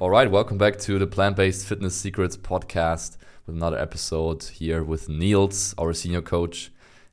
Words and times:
All 0.00 0.10
right, 0.10 0.30
welcome 0.30 0.58
back 0.58 0.78
to 0.80 0.96
the 1.00 1.08
Plant 1.08 1.34
Based 1.34 1.66
Fitness 1.66 1.92
Secrets 1.92 2.36
podcast 2.36 3.16
with 3.44 3.56
another 3.56 3.76
episode 3.76 4.44
here 4.44 4.84
with 4.84 5.08
Nils, 5.08 5.74
our 5.76 5.92
senior 5.92 6.22
coach 6.22 6.70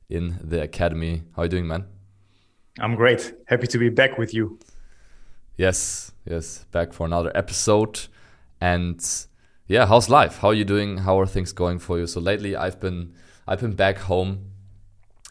in 0.08 0.38
the 0.40 0.62
academy. 0.62 1.24
How 1.34 1.42
are 1.42 1.44
you 1.46 1.48
doing, 1.48 1.66
man? 1.66 1.86
I'm 2.78 2.94
great. 2.94 3.34
Happy 3.48 3.66
to 3.66 3.78
be 3.78 3.88
back 3.88 4.18
with 4.18 4.32
you. 4.32 4.60
Yes, 5.56 6.12
yes, 6.24 6.64
back 6.70 6.92
for 6.92 7.04
another 7.06 7.36
episode. 7.36 8.02
And 8.60 9.04
yeah, 9.66 9.86
how's 9.86 10.08
life? 10.08 10.38
How 10.38 10.48
are 10.48 10.54
you 10.54 10.64
doing? 10.64 10.98
How 10.98 11.18
are 11.18 11.26
things 11.26 11.50
going 11.50 11.80
for 11.80 11.98
you? 11.98 12.06
So 12.06 12.20
lately, 12.20 12.54
I've 12.54 12.78
been 12.78 13.14
I've 13.48 13.60
been 13.60 13.74
back 13.74 13.98
home 13.98 14.52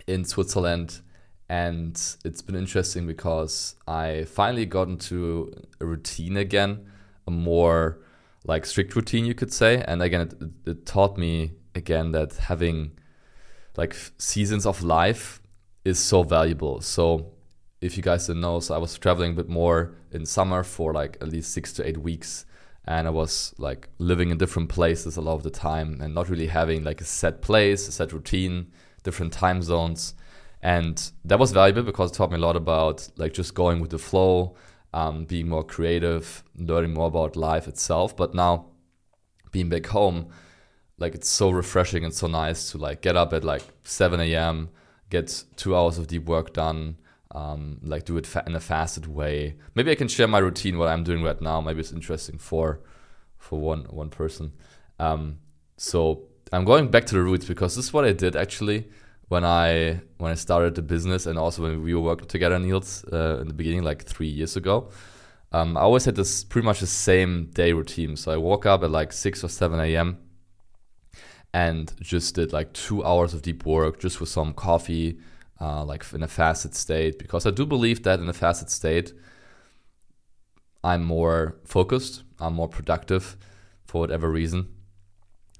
in 0.07 0.25
Switzerland, 0.25 0.99
and 1.47 1.95
it's 2.25 2.41
been 2.41 2.55
interesting 2.55 3.07
because 3.07 3.75
I 3.87 4.25
finally 4.25 4.65
got 4.65 4.89
into 4.89 5.53
a 5.79 5.85
routine 5.85 6.35
again 6.35 6.87
a 7.27 7.31
more 7.31 7.99
like 8.43 8.65
strict 8.65 8.95
routine, 8.95 9.25
you 9.25 9.33
could 9.33 9.51
say. 9.51 9.83
And 9.87 10.01
again, 10.01 10.21
it, 10.21 10.69
it 10.69 10.85
taught 10.85 11.17
me 11.17 11.53
again 11.73 12.11
that 12.11 12.35
having 12.35 12.91
like 13.77 13.95
seasons 14.17 14.65
of 14.65 14.83
life 14.83 15.41
is 15.83 15.99
so 15.99 16.23
valuable. 16.23 16.81
So 16.81 17.31
if 17.81 17.97
you 17.97 18.03
guys 18.03 18.27
didn't 18.27 18.41
know, 18.41 18.59
so 18.59 18.73
I 18.75 18.77
was 18.77 18.97
traveling 18.97 19.31
a 19.31 19.35
bit 19.35 19.49
more 19.49 19.95
in 20.11 20.25
summer 20.25 20.63
for 20.63 20.93
like 20.93 21.17
at 21.21 21.29
least 21.29 21.51
six 21.51 21.73
to 21.73 21.87
eight 21.87 21.97
weeks. 21.97 22.45
And 22.87 23.07
I 23.07 23.09
was 23.09 23.53
like 23.57 23.89
living 23.97 24.29
in 24.29 24.37
different 24.37 24.69
places 24.69 25.17
a 25.17 25.21
lot 25.21 25.33
of 25.33 25.43
the 25.43 25.49
time 25.49 25.99
and 26.01 26.13
not 26.13 26.29
really 26.29 26.47
having 26.47 26.83
like 26.83 27.01
a 27.01 27.05
set 27.05 27.41
place, 27.41 27.87
a 27.87 27.91
set 27.91 28.13
routine, 28.13 28.71
different 29.03 29.33
time 29.33 29.61
zones. 29.61 30.13
And 30.61 31.11
that 31.25 31.39
was 31.39 31.51
valuable 31.51 31.83
because 31.83 32.11
it 32.11 32.15
taught 32.15 32.31
me 32.31 32.37
a 32.37 32.41
lot 32.41 32.55
about 32.55 33.07
like 33.17 33.33
just 33.33 33.53
going 33.53 33.79
with 33.79 33.91
the 33.91 33.99
flow, 33.99 34.55
um, 34.95 35.25
being 35.25 35.49
more 35.49 35.63
creative, 35.63 36.41
learning 36.55 36.93
more 36.93 37.07
about 37.07 37.35
life 37.35 37.67
itself. 37.67 38.15
But 38.15 38.33
now, 38.33 38.67
being 39.51 39.67
back 39.67 39.87
home, 39.87 40.29
like 40.97 41.13
it's 41.13 41.27
so 41.27 41.49
refreshing 41.49 42.05
and 42.05 42.13
so 42.13 42.27
nice 42.27 42.71
to 42.71 42.77
like 42.77 43.01
get 43.01 43.17
up 43.17 43.33
at 43.33 43.43
like 43.43 43.63
7 43.83 44.21
a.m., 44.21 44.69
get 45.09 45.43
two 45.57 45.75
hours 45.75 45.97
of 45.97 46.07
deep 46.07 46.25
work 46.25 46.53
done, 46.53 46.97
um, 47.31 47.79
like 47.83 48.05
do 48.05 48.15
it 48.15 48.25
fa- 48.25 48.45
in 48.47 48.55
a 48.55 48.61
fasted 48.61 49.05
way. 49.05 49.55
Maybe 49.75 49.91
I 49.91 49.95
can 49.95 50.07
share 50.07 50.29
my 50.29 50.39
routine, 50.39 50.77
what 50.77 50.87
I'm 50.87 51.03
doing 51.03 51.21
right 51.21 51.41
now. 51.41 51.59
Maybe 51.59 51.81
it's 51.81 51.91
interesting 51.91 52.37
for 52.37 52.79
for 53.37 53.59
one 53.59 53.83
one 53.89 54.09
person. 54.09 54.53
Um, 54.97 55.39
so 55.75 56.29
I'm 56.53 56.63
going 56.63 56.87
back 56.89 57.05
to 57.07 57.15
the 57.15 57.21
roots 57.21 57.45
because 57.45 57.75
this 57.75 57.85
is 57.85 57.93
what 57.93 58.05
I 58.05 58.13
did 58.13 58.37
actually 58.37 58.87
when 59.27 59.43
I 59.43 60.01
when 60.17 60.31
I 60.31 60.35
started 60.35 60.75
the 60.75 60.81
business 60.81 61.25
and 61.25 61.37
also 61.37 61.63
when 61.63 61.83
we 61.83 61.93
were 61.93 62.01
working 62.01 62.27
together, 62.27 62.59
Nils, 62.59 63.05
uh, 63.11 63.39
in 63.41 63.47
the 63.47 63.53
beginning, 63.53 63.83
like 63.83 64.03
three 64.03 64.27
years 64.27 64.55
ago. 64.55 64.89
Um, 65.51 65.77
I 65.77 65.81
always 65.81 66.05
had 66.05 66.15
this 66.15 66.43
pretty 66.43 66.65
much 66.65 66.81
the 66.81 66.87
same 66.87 67.45
day 67.53 67.71
routine. 67.71 68.17
So 68.17 68.31
I 68.31 68.37
woke 68.37 68.65
up 68.65 68.83
at 68.83 68.91
like 68.91 69.13
six 69.13 69.43
or 69.43 69.47
seven 69.47 69.79
a.m. 69.79 70.17
and 71.53 71.93
just 72.01 72.35
did 72.35 72.51
like 72.51 72.73
two 72.73 73.05
hours 73.05 73.33
of 73.33 73.41
deep 73.41 73.65
work, 73.65 73.99
just 73.99 74.19
with 74.19 74.29
some 74.29 74.53
coffee, 74.53 75.17
uh, 75.61 75.83
like 75.85 76.05
in 76.13 76.23
a 76.23 76.27
fasted 76.27 76.75
state, 76.75 77.17
because 77.17 77.45
I 77.45 77.51
do 77.51 77.65
believe 77.65 78.03
that 78.03 78.19
in 78.19 78.27
a 78.27 78.33
fasted 78.33 78.69
state, 78.69 79.13
I'm 80.83 81.03
more 81.03 81.55
focused, 81.63 82.23
I'm 82.39 82.53
more 82.53 82.67
productive, 82.67 83.37
for 83.85 84.01
whatever 84.01 84.29
reason. 84.29 84.67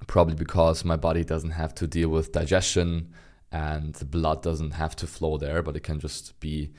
Probably 0.06 0.34
because 0.34 0.84
my 0.84 0.96
body 0.96 1.24
doesn't 1.24 1.52
have 1.52 1.74
to 1.76 1.86
deal 1.86 2.10
with 2.10 2.32
digestion 2.32 3.12
and 3.52 3.94
the 3.94 4.04
blood 4.04 4.42
doesn't 4.42 4.72
have 4.72 4.96
to 4.96 5.06
flow 5.06 5.38
there, 5.38 5.62
but 5.62 5.76
it 5.76 5.82
can 5.82 6.00
just 6.00 6.38
be 6.40 6.72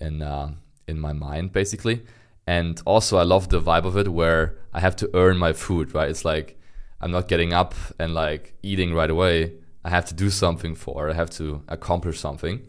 in 0.00 0.22
uh, 0.22 0.52
in 0.86 0.98
my 0.98 1.12
mind 1.12 1.52
basically. 1.52 2.02
And 2.46 2.80
also, 2.84 3.16
I 3.16 3.22
love 3.22 3.48
the 3.48 3.60
vibe 3.60 3.86
of 3.86 3.96
it 3.96 4.08
where 4.08 4.56
I 4.74 4.80
have 4.80 4.96
to 4.96 5.10
earn 5.14 5.38
my 5.38 5.52
food. 5.52 5.94
Right? 5.94 6.10
It's 6.10 6.24
like 6.24 6.58
I'm 7.00 7.10
not 7.10 7.28
getting 7.28 7.52
up 7.52 7.74
and 7.98 8.14
like 8.14 8.54
eating 8.62 8.94
right 8.94 9.10
away. 9.10 9.52
I 9.84 9.90
have 9.90 10.06
to 10.06 10.14
do 10.14 10.30
something 10.30 10.74
for. 10.74 11.10
I 11.10 11.14
have 11.14 11.30
to 11.30 11.62
accomplish 11.68 12.18
something. 12.18 12.66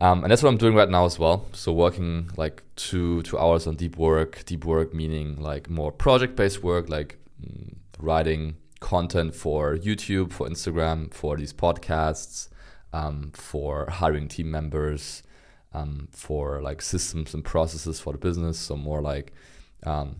Um, 0.00 0.24
and 0.24 0.30
that's 0.30 0.42
what 0.42 0.48
I'm 0.50 0.58
doing 0.58 0.74
right 0.74 0.88
now 0.88 1.04
as 1.04 1.18
well. 1.18 1.46
So 1.52 1.72
working 1.72 2.30
like 2.36 2.62
two 2.76 3.22
two 3.22 3.38
hours 3.38 3.66
on 3.66 3.76
deep 3.76 3.96
work. 3.96 4.44
Deep 4.46 4.64
work 4.64 4.92
meaning 4.92 5.40
like 5.40 5.70
more 5.70 5.92
project 5.92 6.36
based 6.36 6.62
work, 6.62 6.88
like 6.88 7.18
mm, 7.40 7.76
writing 7.98 8.56
content 8.82 9.34
for 9.34 9.76
YouTube, 9.76 10.32
for 10.32 10.46
Instagram, 10.48 11.14
for 11.14 11.36
these 11.36 11.52
podcasts, 11.52 12.48
um, 12.92 13.30
for 13.32 13.88
hiring 13.88 14.28
team 14.28 14.50
members, 14.50 15.22
um, 15.72 16.08
for 16.10 16.60
like 16.60 16.82
systems 16.82 17.32
and 17.32 17.44
processes 17.44 18.00
for 18.00 18.12
the 18.12 18.18
business. 18.18 18.58
So 18.58 18.76
more 18.76 19.00
like, 19.00 19.32
um, 19.84 20.16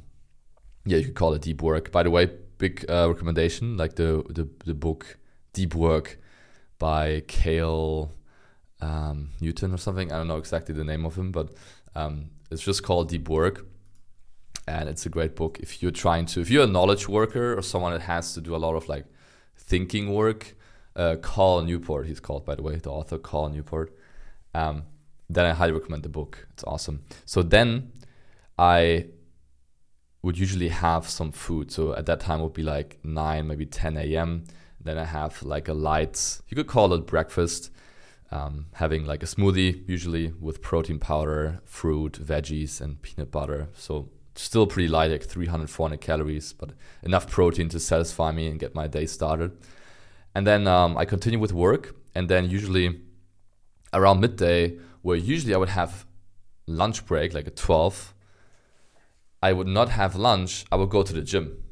yeah, 0.86 0.96
you 0.98 1.04
could 1.04 1.14
call 1.14 1.34
it 1.34 1.42
deep 1.42 1.60
work. 1.60 1.92
By 1.92 2.02
the 2.04 2.10
way, 2.10 2.30
big 2.58 2.84
uh, 2.88 3.08
recommendation, 3.08 3.76
like 3.76 3.96
the, 3.96 4.24
the 4.30 4.48
the 4.64 4.74
book 4.74 5.18
Deep 5.52 5.74
Work 5.74 6.18
by 6.78 7.22
Cal 7.26 8.12
um, 8.80 9.30
Newton 9.40 9.74
or 9.74 9.78
something. 9.78 10.10
I 10.12 10.16
don't 10.16 10.28
know 10.28 10.38
exactly 10.38 10.74
the 10.74 10.84
name 10.84 11.04
of 11.04 11.16
him, 11.16 11.32
but 11.32 11.52
um, 11.94 12.30
it's 12.50 12.62
just 12.62 12.82
called 12.82 13.08
Deep 13.08 13.28
Work 13.28 13.66
and 14.66 14.88
it's 14.88 15.06
a 15.06 15.08
great 15.08 15.34
book 15.34 15.58
if 15.60 15.82
you're 15.82 15.90
trying 15.90 16.26
to 16.26 16.40
if 16.40 16.50
you're 16.50 16.64
a 16.64 16.68
knowledge 16.68 17.08
worker 17.08 17.56
or 17.56 17.62
someone 17.62 17.92
that 17.92 18.02
has 18.02 18.34
to 18.34 18.40
do 18.40 18.54
a 18.54 18.58
lot 18.58 18.74
of 18.74 18.88
like 18.88 19.04
thinking 19.56 20.12
work 20.12 20.54
uh, 20.96 21.16
Cal 21.22 21.62
Newport 21.62 22.06
he's 22.06 22.20
called 22.20 22.44
by 22.44 22.54
the 22.54 22.62
way 22.62 22.76
the 22.76 22.90
author 22.90 23.18
Cal 23.18 23.48
Newport. 23.48 23.96
Um, 24.54 24.84
then 25.30 25.46
I 25.46 25.54
highly 25.54 25.72
recommend 25.72 26.02
the 26.02 26.10
book. 26.10 26.46
It's 26.52 26.64
awesome. 26.64 27.04
So 27.24 27.42
then 27.42 27.92
I 28.58 29.06
would 30.20 30.36
usually 30.38 30.68
have 30.68 31.08
some 31.08 31.32
food. 31.32 31.72
So 31.72 31.94
at 31.94 32.04
that 32.04 32.20
time 32.20 32.42
would 32.42 32.52
be 32.52 32.62
like 32.62 32.98
9 33.02 33.46
maybe 33.46 33.66
10 33.66 33.96
a.m 33.96 34.44
then 34.84 34.98
I 34.98 35.04
have 35.04 35.42
like 35.42 35.68
a 35.68 35.74
light 35.74 36.40
you 36.48 36.56
could 36.56 36.66
call 36.66 36.92
it 36.92 37.06
breakfast 37.06 37.70
um, 38.32 38.66
having 38.74 39.04
like 39.04 39.22
a 39.22 39.26
smoothie 39.26 39.86
usually 39.88 40.32
with 40.40 40.62
protein 40.62 40.98
powder 40.98 41.60
fruit 41.64 42.14
veggies 42.14 42.80
and 42.80 43.00
peanut 43.02 43.30
butter. 43.30 43.68
So 43.74 44.08
still 44.34 44.66
pretty 44.66 44.88
light, 44.88 45.10
like 45.10 45.24
300, 45.24 45.68
400 45.68 46.00
calories, 46.00 46.52
but 46.52 46.70
enough 47.02 47.28
protein 47.28 47.68
to 47.70 47.80
satisfy 47.80 48.32
me 48.32 48.48
and 48.48 48.58
get 48.58 48.74
my 48.74 48.86
day 48.86 49.06
started. 49.06 49.52
And 50.34 50.46
then 50.46 50.66
um, 50.66 50.96
I 50.96 51.04
continue 51.04 51.38
with 51.38 51.52
work, 51.52 51.94
and 52.14 52.28
then 52.28 52.48
usually 52.48 53.00
around 53.92 54.20
midday, 54.20 54.78
where 55.02 55.16
usually 55.16 55.54
I 55.54 55.58
would 55.58 55.68
have 55.68 56.06
lunch 56.66 57.04
break, 57.04 57.34
like 57.34 57.46
at 57.46 57.56
12, 57.56 58.14
I 59.42 59.52
would 59.52 59.66
not 59.66 59.90
have 59.90 60.14
lunch, 60.14 60.64
I 60.72 60.76
would 60.76 60.90
go 60.90 61.02
to 61.02 61.12
the 61.12 61.22
gym, 61.22 61.62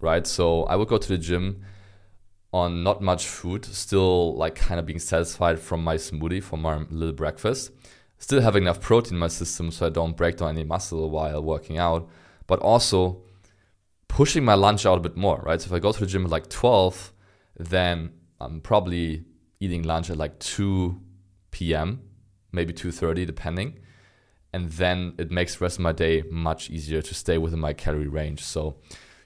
right? 0.00 0.26
So 0.26 0.64
I 0.64 0.76
would 0.76 0.88
go 0.88 0.98
to 0.98 1.08
the 1.08 1.18
gym 1.18 1.64
on 2.52 2.82
not 2.82 3.00
much 3.00 3.26
food, 3.26 3.64
still 3.64 4.34
like 4.36 4.56
kind 4.56 4.78
of 4.78 4.84
being 4.84 4.98
satisfied 4.98 5.58
from 5.58 5.82
my 5.82 5.96
smoothie, 5.96 6.42
from 6.42 6.60
my 6.60 6.84
little 6.90 7.14
breakfast 7.14 7.70
still 8.22 8.40
having 8.40 8.62
enough 8.62 8.80
protein 8.80 9.14
in 9.14 9.18
my 9.18 9.26
system 9.26 9.72
so 9.72 9.84
I 9.84 9.90
don't 9.90 10.16
break 10.16 10.36
down 10.36 10.50
any 10.50 10.62
muscle 10.62 11.10
while 11.10 11.42
working 11.42 11.76
out, 11.76 12.08
but 12.46 12.60
also 12.60 13.24
pushing 14.06 14.44
my 14.44 14.54
lunch 14.54 14.86
out 14.86 14.96
a 14.96 15.00
bit 15.00 15.16
more, 15.16 15.42
right? 15.44 15.60
So 15.60 15.66
if 15.66 15.72
I 15.72 15.80
go 15.80 15.90
to 15.90 15.98
the 15.98 16.06
gym 16.06 16.24
at 16.24 16.30
like 16.30 16.48
12, 16.48 17.12
then 17.58 18.12
I'm 18.40 18.60
probably 18.60 19.24
eating 19.58 19.82
lunch 19.82 20.08
at 20.08 20.16
like 20.16 20.38
2 20.38 21.00
p.m., 21.50 22.00
maybe 22.52 22.72
2:30 22.72 23.26
depending. 23.26 23.80
And 24.52 24.70
then 24.70 25.14
it 25.18 25.32
makes 25.32 25.56
the 25.56 25.64
rest 25.64 25.78
of 25.78 25.82
my 25.82 25.92
day 25.92 26.22
much 26.30 26.70
easier 26.70 27.02
to 27.02 27.14
stay 27.14 27.38
within 27.38 27.58
my 27.58 27.72
calorie 27.72 28.06
range. 28.06 28.44
So 28.44 28.76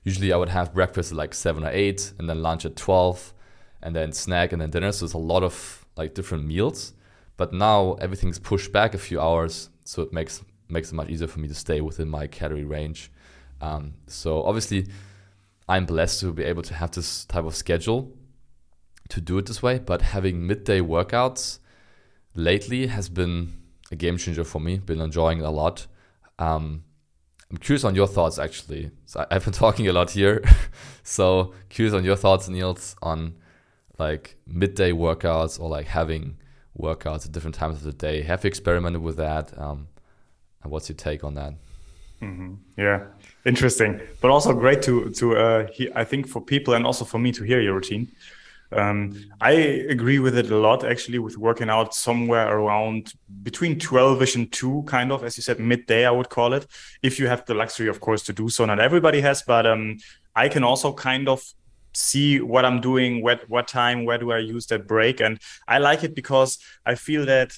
usually 0.04 0.32
I 0.32 0.38
would 0.38 0.48
have 0.48 0.72
breakfast 0.72 1.12
at 1.12 1.18
like 1.18 1.34
7 1.34 1.64
or 1.64 1.70
8 1.70 2.14
and 2.18 2.30
then 2.30 2.40
lunch 2.40 2.64
at 2.64 2.76
12 2.76 3.34
and 3.82 3.94
then 3.94 4.12
snack 4.12 4.52
and 4.52 4.62
then 4.62 4.70
dinner. 4.70 4.92
So 4.92 5.04
it's 5.04 5.12
a 5.12 5.18
lot 5.18 5.42
of 5.42 5.84
like 5.98 6.14
different 6.14 6.46
meals 6.46 6.94
but 7.36 7.52
now 7.52 7.94
everything's 7.94 8.38
pushed 8.38 8.72
back 8.72 8.94
a 8.94 8.98
few 8.98 9.20
hours, 9.20 9.70
so 9.84 10.02
it 10.02 10.12
makes 10.12 10.42
makes 10.68 10.90
it 10.90 10.94
much 10.94 11.08
easier 11.08 11.28
for 11.28 11.38
me 11.38 11.48
to 11.48 11.54
stay 11.54 11.80
within 11.80 12.08
my 12.08 12.26
calorie 12.26 12.64
range. 12.64 13.10
Um, 13.60 13.94
so 14.06 14.42
obviously, 14.42 14.86
I'm 15.68 15.86
blessed 15.86 16.20
to 16.20 16.32
be 16.32 16.44
able 16.44 16.62
to 16.62 16.74
have 16.74 16.90
this 16.90 17.24
type 17.24 17.44
of 17.44 17.54
schedule 17.54 18.12
to 19.08 19.20
do 19.20 19.38
it 19.38 19.46
this 19.46 19.62
way. 19.62 19.78
But 19.78 20.02
having 20.02 20.46
midday 20.46 20.80
workouts 20.80 21.60
lately 22.34 22.88
has 22.88 23.08
been 23.08 23.52
a 23.90 23.96
game 23.96 24.16
changer 24.18 24.44
for 24.44 24.60
me. 24.60 24.78
Been 24.78 25.00
enjoying 25.00 25.38
it 25.38 25.44
a 25.44 25.50
lot. 25.50 25.86
Um, 26.38 26.84
I'm 27.50 27.58
curious 27.58 27.84
on 27.84 27.94
your 27.94 28.06
thoughts 28.06 28.38
actually. 28.38 28.90
So 29.04 29.24
I've 29.30 29.44
been 29.44 29.52
talking 29.64 29.88
a 29.88 29.92
lot 29.92 30.10
here, 30.10 30.42
so 31.02 31.54
curious 31.68 31.94
on 31.94 32.04
your 32.04 32.16
thoughts, 32.16 32.48
Nils, 32.48 32.96
on 33.02 33.36
like 33.98 34.36
midday 34.46 34.90
workouts 34.92 35.58
or 35.58 35.68
like 35.68 35.86
having 35.86 36.36
workouts 36.78 37.26
at 37.26 37.32
different 37.32 37.54
times 37.54 37.76
of 37.76 37.82
the 37.84 37.92
day. 37.92 38.22
Have 38.22 38.44
you 38.44 38.48
experimented 38.48 39.02
with 39.02 39.16
that? 39.16 39.56
Um, 39.58 39.88
and 40.62 40.72
what's 40.72 40.88
your 40.88 40.96
take 40.96 41.24
on 41.24 41.34
that? 41.34 41.54
Mm-hmm. 42.22 42.54
Yeah, 42.76 43.04
interesting, 43.44 44.00
but 44.20 44.30
also 44.30 44.54
great 44.54 44.82
to 44.82 45.10
to 45.10 45.36
uh, 45.36 45.66
he, 45.72 45.90
I 45.94 46.04
think 46.04 46.26
for 46.26 46.40
people 46.40 46.74
and 46.74 46.86
also 46.86 47.04
for 47.04 47.18
me 47.18 47.32
to 47.32 47.44
hear 47.44 47.60
your 47.60 47.74
routine. 47.74 48.08
Um, 48.72 49.24
I 49.40 49.52
agree 49.52 50.18
with 50.18 50.36
it 50.36 50.50
a 50.50 50.56
lot 50.56 50.84
actually 50.84 51.20
with 51.20 51.38
working 51.38 51.70
out 51.70 51.94
somewhere 51.94 52.48
around 52.58 53.12
between 53.44 53.78
12ish 53.78 54.34
and 54.34 54.50
2 54.50 54.82
kind 54.88 55.12
of 55.12 55.22
as 55.22 55.36
you 55.36 55.42
said 55.44 55.60
midday 55.60 56.04
I 56.04 56.10
would 56.10 56.30
call 56.30 56.52
it 56.52 56.66
if 57.00 57.20
you 57.20 57.28
have 57.28 57.44
the 57.44 57.54
luxury 57.54 57.86
of 57.86 58.00
course 58.00 58.24
to 58.24 58.32
do 58.32 58.48
so 58.48 58.64
not 58.64 58.80
everybody 58.80 59.20
has 59.20 59.44
but 59.44 59.66
um, 59.66 59.98
I 60.34 60.48
can 60.48 60.64
also 60.64 60.92
kind 60.92 61.28
of 61.28 61.44
see 61.96 62.40
what 62.40 62.64
I'm 62.64 62.80
doing 62.80 63.22
what 63.22 63.48
what 63.48 63.68
time 63.68 64.04
where 64.04 64.18
do 64.18 64.32
I 64.32 64.38
use 64.38 64.66
that 64.66 64.86
break 64.86 65.20
and 65.20 65.38
I 65.66 65.78
like 65.78 66.04
it 66.04 66.14
because 66.14 66.58
I 66.84 66.94
feel 66.94 67.24
that 67.26 67.52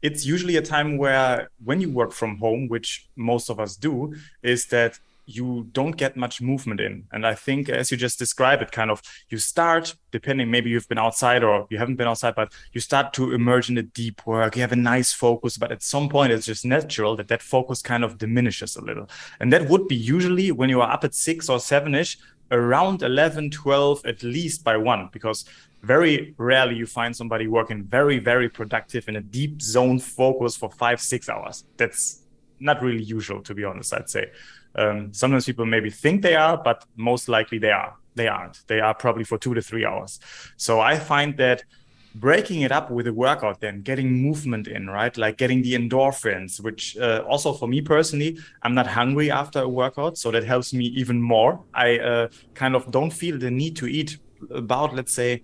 it's 0.00 0.24
usually 0.26 0.56
a 0.56 0.62
time 0.62 0.98
where 0.98 1.50
when 1.62 1.80
you 1.80 1.90
work 1.90 2.12
from 2.12 2.38
home 2.38 2.68
which 2.68 3.08
most 3.16 3.50
of 3.50 3.60
us 3.60 3.76
do 3.76 4.14
is 4.42 4.66
that 4.66 4.98
you 5.26 5.68
don't 5.72 5.96
get 5.96 6.16
much 6.16 6.40
movement 6.40 6.80
in. 6.80 7.04
And 7.12 7.26
I 7.26 7.34
think, 7.34 7.68
as 7.68 7.90
you 7.90 7.96
just 7.96 8.18
described 8.18 8.62
it, 8.62 8.72
kind 8.72 8.90
of 8.90 9.02
you 9.28 9.38
start, 9.38 9.94
depending, 10.10 10.50
maybe 10.50 10.70
you've 10.70 10.88
been 10.88 10.98
outside 10.98 11.44
or 11.44 11.66
you 11.70 11.78
haven't 11.78 11.96
been 11.96 12.08
outside, 12.08 12.34
but 12.34 12.52
you 12.72 12.80
start 12.80 13.12
to 13.14 13.32
emerge 13.32 13.68
in 13.68 13.76
the 13.76 13.82
deep 13.82 14.26
work. 14.26 14.56
You 14.56 14.62
have 14.62 14.72
a 14.72 14.76
nice 14.76 15.12
focus, 15.12 15.56
but 15.56 15.70
at 15.70 15.82
some 15.82 16.08
point, 16.08 16.32
it's 16.32 16.46
just 16.46 16.64
natural 16.64 17.16
that 17.16 17.28
that 17.28 17.42
focus 17.42 17.82
kind 17.82 18.04
of 18.04 18.18
diminishes 18.18 18.76
a 18.76 18.82
little. 18.82 19.08
And 19.38 19.52
that 19.52 19.68
would 19.68 19.86
be 19.86 19.96
usually 19.96 20.50
when 20.50 20.68
you 20.68 20.80
are 20.80 20.90
up 20.90 21.04
at 21.04 21.14
six 21.14 21.48
or 21.48 21.60
seven 21.60 21.94
ish, 21.94 22.18
around 22.52 23.02
11, 23.02 23.50
12, 23.50 24.06
at 24.06 24.22
least 24.22 24.62
by 24.62 24.76
one, 24.76 25.08
because 25.12 25.44
very 25.82 26.34
rarely 26.38 26.76
you 26.76 26.86
find 26.86 27.16
somebody 27.16 27.48
working 27.48 27.82
very, 27.82 28.18
very 28.18 28.48
productive 28.48 29.08
in 29.08 29.16
a 29.16 29.20
deep 29.20 29.60
zone 29.60 29.98
focus 29.98 30.56
for 30.56 30.70
five, 30.70 31.00
six 31.00 31.28
hours. 31.28 31.64
That's 31.76 32.22
not 32.60 32.80
really 32.82 33.02
usual, 33.02 33.42
to 33.42 33.54
be 33.54 33.64
honest, 33.64 33.92
I'd 33.92 34.08
say. 34.08 34.30
Um, 34.74 35.12
sometimes 35.12 35.46
people 35.46 35.66
maybe 35.66 35.90
think 35.90 36.22
they 36.22 36.36
are, 36.36 36.56
but 36.56 36.84
most 36.96 37.28
likely 37.28 37.58
they 37.58 37.72
are. 37.72 37.96
They 38.14 38.28
aren't. 38.28 38.66
They 38.68 38.80
are 38.80 38.94
probably 38.94 39.24
for 39.24 39.38
two 39.38 39.54
to 39.54 39.62
three 39.62 39.84
hours. 39.84 40.20
So 40.56 40.80
I 40.80 40.98
find 40.98 41.36
that 41.38 41.64
breaking 42.14 42.62
it 42.62 42.72
up 42.72 42.90
with 42.90 43.06
a 43.06 43.12
workout, 43.12 43.60
then 43.60 43.82
getting 43.82 44.12
movement 44.22 44.68
in, 44.68 44.88
right? 44.88 45.16
Like 45.16 45.38
getting 45.38 45.62
the 45.62 45.74
endorphins, 45.74 46.60
which 46.60 46.96
uh, 46.98 47.24
also 47.28 47.52
for 47.52 47.66
me 47.66 47.80
personally, 47.80 48.38
I'm 48.62 48.74
not 48.74 48.86
hungry 48.86 49.30
after 49.30 49.60
a 49.60 49.68
workout. 49.68 50.18
So 50.18 50.30
that 50.30 50.44
helps 50.44 50.72
me 50.72 50.84
even 50.86 51.20
more. 51.20 51.64
I 51.74 51.98
uh, 51.98 52.28
kind 52.54 52.74
of 52.74 52.90
don't 52.90 53.12
feel 53.12 53.38
the 53.38 53.50
need 53.50 53.76
to 53.76 53.86
eat 53.86 54.18
about, 54.50 54.94
let's 54.94 55.14
say, 55.14 55.42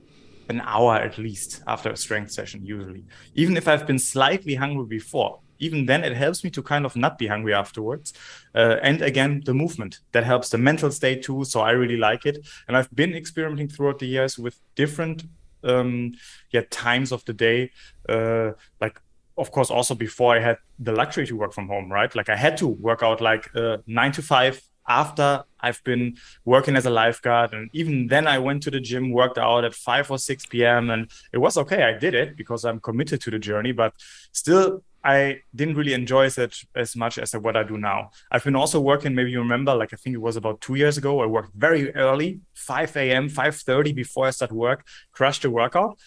an 0.49 0.63
hour 0.65 0.97
at 0.97 1.19
least 1.19 1.63
after 1.67 1.91
a 1.91 1.97
strength 1.97 2.33
session, 2.33 2.65
usually. 2.65 3.05
Even 3.35 3.57
if 3.57 3.69
I've 3.69 3.87
been 3.87 3.99
slightly 3.99 4.55
hungry 4.55 4.87
before, 4.87 5.41
even 5.59 5.87
then 5.87 6.05
it 6.05 6.17
helps 6.17 6.45
me 6.45 6.51
to 6.51 6.63
kind 6.63 6.85
of 6.87 6.97
not 6.97 7.19
be 7.19 7.27
hungry 7.27 7.55
afterwards 7.55 8.13
uh, 8.55 8.77
and 8.83 9.03
again 9.03 9.43
the 9.45 9.55
movement 9.55 10.01
that 10.13 10.25
helps 10.25 10.49
the 10.51 10.59
mental 10.59 10.91
state 10.91 11.23
too 11.23 11.45
so 11.45 11.61
i 11.61 11.71
really 11.71 11.97
like 11.97 12.27
it 12.27 12.47
and 12.67 12.77
i've 12.77 12.91
been 12.95 13.15
experimenting 13.15 13.69
throughout 13.69 13.99
the 13.99 14.07
years 14.07 14.39
with 14.39 14.61
different 14.77 15.25
um 15.65 16.13
yeah 16.51 16.63
times 16.71 17.13
of 17.13 17.25
the 17.25 17.33
day 17.33 17.71
uh 18.09 18.51
like 18.81 19.01
of 19.37 19.51
course 19.51 19.71
also 19.71 19.95
before 19.95 20.35
i 20.35 20.41
had 20.41 20.59
the 20.79 20.93
luxury 20.93 21.27
to 21.27 21.37
work 21.37 21.53
from 21.53 21.69
home 21.69 21.91
right 21.91 22.15
like 22.15 22.29
i 22.29 22.37
had 22.37 22.57
to 22.57 22.67
work 22.67 23.03
out 23.03 23.21
like 23.21 23.49
uh, 23.57 23.79
nine 23.87 24.13
to 24.13 24.23
five 24.23 24.61
after 24.89 25.45
I've 25.61 25.83
been 25.85 26.17
working 26.45 26.75
as 26.77 26.87
a 26.87 26.91
lifeguard. 26.91 27.53
And 27.53 27.69
even 27.73 28.07
then, 28.07 28.27
I 28.27 28.39
went 28.39 28.63
to 28.65 28.71
the 28.71 28.81
gym, 28.81 29.13
worked 29.13 29.39
out 29.39 29.65
at 29.65 29.75
5 29.75 30.11
or 30.11 30.19
6 30.19 30.47
p.m. 30.47 30.91
And 30.91 31.11
it 31.33 31.39
was 31.39 31.57
okay. 31.59 31.83
I 31.83 31.99
did 31.99 32.15
it 32.15 32.37
because 32.37 32.65
I'm 32.65 32.81
committed 32.81 33.21
to 33.23 33.31
the 33.31 33.39
journey. 33.39 33.73
But 33.73 33.93
still, 34.33 34.83
I 35.09 35.41
didn't 35.55 35.77
really 35.77 35.95
enjoy 35.95 36.27
it 36.27 36.55
as 36.75 36.95
much 36.95 37.17
as 37.19 37.33
what 37.33 37.57
I 37.57 37.63
do 37.63 37.79
now. 37.79 38.11
I've 38.31 38.45
been 38.45 38.61
also 38.63 38.79
working, 38.79 39.15
maybe 39.15 39.31
you 39.31 39.39
remember, 39.39 39.75
like 39.75 39.95
I 39.95 39.97
think 39.97 40.13
it 40.13 40.25
was 40.29 40.37
about 40.37 40.61
two 40.61 40.75
years 40.75 40.99
ago. 40.99 41.21
I 41.21 41.27
worked 41.27 41.55
very 41.55 41.95
early, 41.95 42.41
5 42.53 42.95
a.m., 42.97 43.31
5:30 43.31 43.95
before 43.95 44.27
I 44.27 44.33
start 44.33 44.53
work, 44.53 44.87
crushed 45.13 45.43
the 45.43 45.51
workout, 45.51 45.99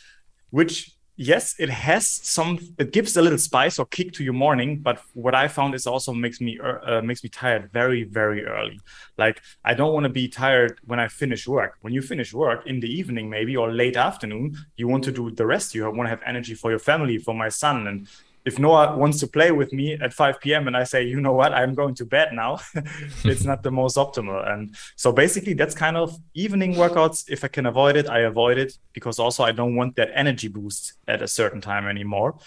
which 0.51 0.75
yes, 1.15 1.56
it 1.57 1.69
has 1.69 2.06
some. 2.07 2.59
It 2.77 2.92
gives 2.92 3.18
a 3.18 3.24
little 3.24 3.39
spice 3.50 3.80
or 3.80 3.86
kick 3.88 4.09
to 4.18 4.24
your 4.24 4.38
morning, 4.45 4.80
but 4.88 4.98
what 5.13 5.33
I 5.33 5.47
found 5.47 5.74
is 5.74 5.88
also 5.88 6.13
makes 6.13 6.39
me 6.39 6.59
uh, 6.59 7.01
makes 7.01 7.24
me 7.24 7.30
tired 7.30 7.71
very 7.80 8.04
very 8.04 8.42
early. 8.45 8.80
Like 9.18 9.42
I 9.69 9.74
don't 9.74 9.94
want 9.95 10.06
to 10.09 10.13
be 10.21 10.27
tired 10.27 10.74
when 10.89 11.00
I 11.00 11.07
finish 11.07 11.47
work. 11.47 11.71
When 11.83 11.94
you 11.97 12.04
finish 12.13 12.33
work 12.33 12.68
in 12.71 12.80
the 12.80 12.92
evening, 13.00 13.30
maybe 13.30 13.57
or 13.57 13.71
late 13.83 13.97
afternoon, 13.97 14.45
you 14.80 14.88
want 14.88 15.04
to 15.06 15.12
do 15.12 15.31
the 15.31 15.47
rest. 15.54 15.74
You 15.74 15.81
want 15.89 16.06
to 16.07 16.13
have 16.15 16.24
energy 16.33 16.56
for 16.62 16.69
your 16.69 16.83
family, 16.92 17.18
for 17.18 17.33
my 17.33 17.50
son, 17.50 17.88
and 17.88 18.07
if 18.43 18.57
Noah 18.57 18.97
wants 18.97 19.19
to 19.19 19.27
play 19.27 19.51
with 19.51 19.71
me 19.71 19.93
at 19.93 20.13
5 20.13 20.39
p.m. 20.39 20.67
and 20.67 20.75
I 20.75 20.83
say, 20.83 21.03
you 21.03 21.21
know 21.21 21.33
what, 21.33 21.53
I'm 21.53 21.75
going 21.75 21.93
to 21.95 22.05
bed 22.05 22.29
now, 22.33 22.59
it's 23.23 23.43
not 23.43 23.61
the 23.61 23.71
most 23.71 23.97
optimal. 23.97 24.51
And 24.51 24.75
so 24.95 25.11
basically, 25.11 25.53
that's 25.53 25.75
kind 25.75 25.95
of 25.95 26.17
evening 26.33 26.73
workouts. 26.73 27.25
If 27.29 27.43
I 27.43 27.47
can 27.47 27.67
avoid 27.67 27.95
it, 27.95 28.09
I 28.09 28.19
avoid 28.19 28.57
it 28.57 28.77
because 28.93 29.19
also 29.19 29.43
I 29.43 29.51
don't 29.51 29.75
want 29.75 29.95
that 29.97 30.09
energy 30.15 30.47
boost 30.47 30.93
at 31.07 31.21
a 31.21 31.27
certain 31.27 31.61
time 31.61 31.88
anymore. 31.88 32.38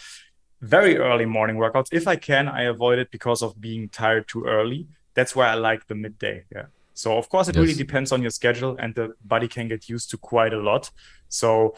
Very 0.61 0.97
early 0.97 1.27
morning 1.27 1.57
workouts, 1.57 1.89
if 1.93 2.09
I 2.09 2.17
can, 2.17 2.49
I 2.49 2.63
avoid 2.63 2.99
it 2.99 3.11
because 3.11 3.43
of 3.43 3.61
being 3.61 3.89
tired 3.89 4.27
too 4.27 4.45
early. 4.45 4.89
That's 5.15 5.37
why 5.37 5.49
I 5.49 5.55
like 5.55 5.87
the 5.87 5.95
midday. 5.95 6.45
Yeah. 6.53 6.67
So 6.95 7.19
of 7.19 7.29
course, 7.29 7.49
it 7.49 7.55
yes. 7.55 7.61
really 7.61 7.75
depends 7.75 8.11
on 8.13 8.23
your 8.23 8.31
schedule, 8.31 8.77
and 8.79 8.95
the 8.95 9.15
body 9.25 9.49
can 9.49 9.69
get 9.69 9.89
used 9.89 10.11
to 10.11 10.17
quite 10.17 10.53
a 10.53 10.59
lot. 10.59 10.91
So 11.29 11.75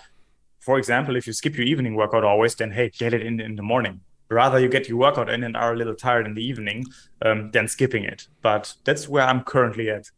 for 0.67 0.79
example, 0.79 1.15
if 1.15 1.29
you 1.29 1.33
skip 1.33 1.57
your 1.57 1.65
evening 1.65 1.95
workout 1.95 2.25
always, 2.25 2.57
then 2.57 2.73
hey, 2.73 2.91
get 2.91 3.15
it 3.15 3.23
in 3.23 3.41
in 3.41 3.55
the 3.55 3.63
morning. 3.63 4.01
Rather, 4.29 4.59
you 4.59 4.69
get 4.69 4.89
your 4.89 4.99
workout 4.99 5.31
in 5.31 5.45
and 5.45 5.57
are 5.57 5.73
a 5.73 5.77
little 5.77 5.95
tired 5.95 6.27
in 6.27 6.35
the 6.35 6.45
evening 6.45 6.85
um, 7.23 7.51
than 7.53 7.69
skipping 7.69 8.05
it. 8.05 8.27
But 8.43 8.75
that's 8.85 9.09
where 9.09 9.25
I'm 9.25 9.43
currently 9.43 9.89
at. 9.91 10.11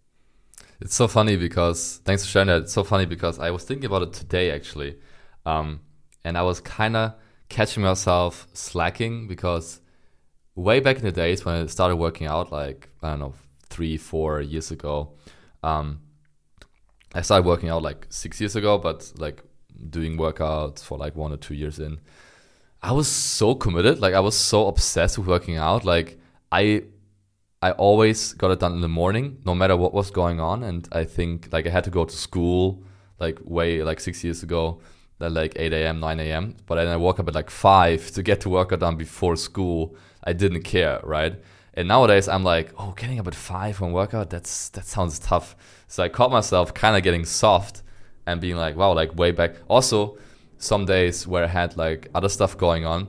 It's 0.81 0.95
so 0.95 1.09
funny 1.09 1.37
because 1.37 2.01
thanks 2.05 2.25
for 2.25 2.31
sharing 2.31 2.49
that. 2.49 2.63
It's 2.63 2.73
so 2.73 2.85
funny 2.85 3.05
because 3.05 3.39
I 3.39 3.51
was 3.51 3.65
thinking 3.65 3.87
about 3.87 4.03
it 4.03 4.13
today 4.13 4.53
actually, 4.53 4.97
um, 5.45 5.81
and 6.25 6.39
I 6.39 6.43
was 6.43 6.61
kind 6.61 6.97
of 6.97 7.15
catching 7.49 7.83
myself 7.83 8.47
slacking 8.53 9.27
because 9.27 9.81
way 10.55 10.81
back 10.81 10.97
in 10.97 11.05
the 11.05 11.13
days 11.13 11.45
when 11.45 11.55
I 11.57 11.67
started 11.67 11.97
working 11.97 12.27
out, 12.27 12.53
like 12.53 12.91
I 13.03 13.11
don't 13.11 13.19
know, 13.19 13.35
three, 13.69 13.97
four 13.97 14.41
years 14.41 14.71
ago, 14.71 15.15
um, 15.63 16.01
I 17.15 17.23
started 17.23 17.47
working 17.47 17.71
out 17.71 17.83
like 17.83 18.07
six 18.11 18.41
years 18.41 18.55
ago, 18.55 18.79
but 18.79 19.13
like 19.17 19.43
doing 19.91 20.17
workouts 20.17 20.81
for 20.81 20.99
like 20.99 21.17
one 21.17 21.33
or 21.33 21.37
two 21.37 21.55
years 21.55 21.79
in, 21.79 21.99
I 22.83 22.93
was 22.93 23.09
so 23.09 23.55
committed. 23.55 24.01
Like 24.01 24.15
I 24.15 24.21
was 24.21 24.37
so 24.37 24.69
obsessed 24.69 25.19
with 25.19 25.27
working 25.27 25.57
out. 25.57 25.85
Like 25.85 26.19
I 26.53 26.85
I 27.61 27.73
always 27.73 28.35
got 28.35 28.51
it 28.53 28.61
done 28.61 28.73
in 28.73 28.81
the 28.81 28.89
morning, 28.89 29.39
no 29.45 29.55
matter 29.55 29.77
what 29.77 29.93
was 29.93 30.11
going 30.11 30.41
on. 30.41 30.63
And 30.63 30.89
I 30.93 31.05
think 31.05 31.49
like 31.53 31.67
I 31.67 31.71
had 31.71 31.85
to 31.85 31.91
go 31.91 32.05
to 32.05 32.17
school 32.17 32.85
like 33.19 33.39
way 33.45 33.83
like 33.83 33.99
six 34.01 34.23
years 34.23 34.43
ago, 34.45 34.81
at 35.21 35.33
like 35.33 35.55
8 35.57 35.73
a.m., 35.73 36.01
9 36.01 36.21
a.m. 36.21 36.57
But 36.67 36.77
then 36.77 36.89
I 36.89 36.97
woke 36.97 37.19
up 37.19 37.29
at 37.29 37.35
like 37.35 37.51
five 37.51 38.11
to 38.13 38.23
get 38.23 38.41
to 38.43 38.49
workout 38.49 38.81
done 38.81 38.97
before 38.97 39.37
school. 39.37 39.97
I 40.23 40.33
didn't 40.33 40.63
care, 40.63 41.01
right? 41.03 41.35
And 41.75 41.89
nowadays 41.89 42.29
I'm 42.29 42.45
like, 42.45 42.73
oh, 42.79 42.93
getting 42.93 43.19
up 43.19 43.27
at 43.27 43.35
five 43.35 43.77
for 43.77 43.89
workout, 43.89 44.31
that's 44.31 44.69
that 44.71 44.85
sounds 44.87 45.19
tough. 45.19 45.57
So 45.87 46.03
I 46.03 46.09
caught 46.09 46.31
myself 46.31 46.75
kind 46.75 46.97
of 46.97 47.03
getting 47.03 47.25
soft 47.25 47.83
and 48.27 48.41
being 48.41 48.57
like, 48.57 48.77
wow, 48.77 48.93
like 48.93 49.17
way 49.17 49.33
back. 49.33 49.57
Also, 49.69 50.19
some 50.59 50.85
days 50.85 51.27
where 51.27 51.45
I 51.45 51.49
had 51.49 51.77
like 51.77 52.09
other 52.15 52.29
stuff 52.29 52.57
going 52.57 52.85
on 52.85 53.09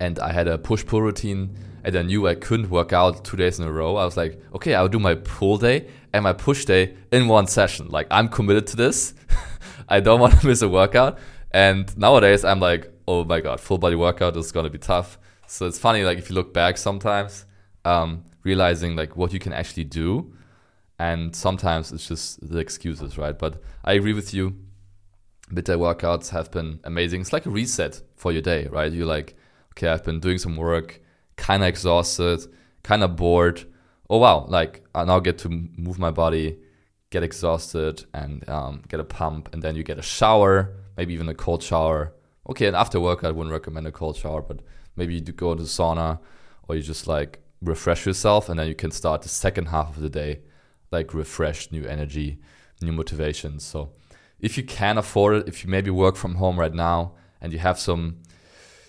and 0.00 0.18
I 0.18 0.32
had 0.32 0.48
a 0.48 0.58
push 0.58 0.84
pull 0.84 1.02
routine 1.02 1.56
and 1.84 1.96
I 1.96 2.02
knew 2.02 2.26
I 2.26 2.34
couldn't 2.34 2.68
work 2.68 2.92
out 2.92 3.24
two 3.24 3.36
days 3.36 3.58
in 3.58 3.66
a 3.66 3.72
row. 3.72 3.96
I 3.96 4.04
was 4.04 4.16
like, 4.16 4.40
okay, 4.54 4.74
I'll 4.74 4.88
do 4.88 4.98
my 4.98 5.14
pull 5.14 5.56
day 5.56 5.88
and 6.12 6.24
my 6.24 6.32
push 6.32 6.64
day 6.64 6.96
in 7.12 7.28
one 7.28 7.46
session. 7.46 7.88
Like, 7.88 8.08
I'm 8.10 8.28
committed 8.28 8.66
to 8.68 8.76
this. 8.76 9.14
I 9.88 10.00
don't 10.00 10.20
want 10.20 10.40
to 10.40 10.46
miss 10.48 10.62
a 10.62 10.68
workout. 10.68 11.18
And 11.52 11.96
nowadays, 11.96 12.44
I'm 12.44 12.58
like, 12.58 12.92
oh 13.06 13.24
my 13.24 13.40
God, 13.40 13.60
full 13.60 13.78
body 13.78 13.94
workout 13.94 14.36
is 14.36 14.50
going 14.50 14.64
to 14.64 14.70
be 14.70 14.78
tough. 14.78 15.18
So 15.46 15.66
it's 15.66 15.78
funny, 15.78 16.02
like, 16.02 16.18
if 16.18 16.28
you 16.28 16.34
look 16.34 16.52
back 16.52 16.76
sometimes, 16.76 17.46
um, 17.84 18.24
realizing 18.42 18.96
like 18.96 19.16
what 19.16 19.32
you 19.32 19.38
can 19.38 19.52
actually 19.52 19.84
do 19.84 20.32
and 20.98 21.34
sometimes 21.34 21.92
it's 21.92 22.08
just 22.08 22.48
the 22.48 22.58
excuses, 22.58 23.18
right? 23.18 23.38
But 23.38 23.60
I 23.84 23.94
agree 23.94 24.14
with 24.14 24.32
you. 24.32 24.56
Midday 25.48 25.74
workouts 25.74 26.30
have 26.30 26.50
been 26.50 26.80
amazing. 26.84 27.20
It's 27.20 27.32
like 27.32 27.46
a 27.46 27.50
reset 27.50 28.02
for 28.16 28.32
your 28.32 28.42
day, 28.42 28.66
right? 28.66 28.92
You're 28.92 29.06
like, 29.06 29.36
okay, 29.72 29.88
I've 29.88 30.04
been 30.04 30.20
doing 30.20 30.38
some 30.38 30.56
work, 30.56 31.00
kind 31.36 31.62
of 31.62 31.68
exhausted, 31.68 32.40
kind 32.82 33.02
of 33.02 33.16
bored. 33.16 33.64
Oh 34.10 34.18
wow, 34.18 34.46
like 34.48 34.84
I 34.94 35.04
now 35.04 35.20
get 35.20 35.38
to 35.38 35.48
move 35.48 35.98
my 35.98 36.10
body, 36.10 36.58
get 37.10 37.22
exhausted, 37.22 38.04
and 38.12 38.48
um, 38.48 38.82
get 38.88 39.00
a 39.00 39.04
pump, 39.04 39.50
and 39.52 39.62
then 39.62 39.76
you 39.76 39.82
get 39.82 39.98
a 39.98 40.02
shower, 40.02 40.74
maybe 40.96 41.14
even 41.14 41.28
a 41.28 41.34
cold 41.34 41.62
shower. 41.62 42.12
Okay, 42.48 42.66
and 42.66 42.76
after 42.76 43.00
work, 43.00 43.24
I 43.24 43.30
wouldn't 43.30 43.52
recommend 43.52 43.86
a 43.86 43.92
cold 43.92 44.16
shower, 44.16 44.42
but 44.42 44.60
maybe 44.94 45.14
you 45.14 45.20
go 45.20 45.54
to 45.54 45.62
sauna, 45.62 46.20
or 46.68 46.76
you 46.76 46.82
just 46.82 47.06
like 47.06 47.40
refresh 47.62 48.06
yourself 48.06 48.48
and 48.48 48.58
then 48.58 48.68
you 48.68 48.74
can 48.74 48.90
start 48.90 49.22
the 49.22 49.28
second 49.28 49.66
half 49.66 49.96
of 49.96 50.02
the 50.02 50.10
day 50.10 50.40
like 50.92 51.14
refreshed 51.14 51.72
new 51.72 51.84
energy 51.84 52.38
new 52.82 52.92
motivation 52.92 53.58
so 53.58 53.90
if 54.40 54.56
you 54.56 54.62
can 54.62 54.98
afford 54.98 55.36
it 55.36 55.48
if 55.48 55.64
you 55.64 55.70
maybe 55.70 55.90
work 55.90 56.16
from 56.16 56.36
home 56.36 56.58
right 56.58 56.74
now 56.74 57.14
and 57.40 57.52
you 57.52 57.58
have 57.58 57.78
some 57.78 58.18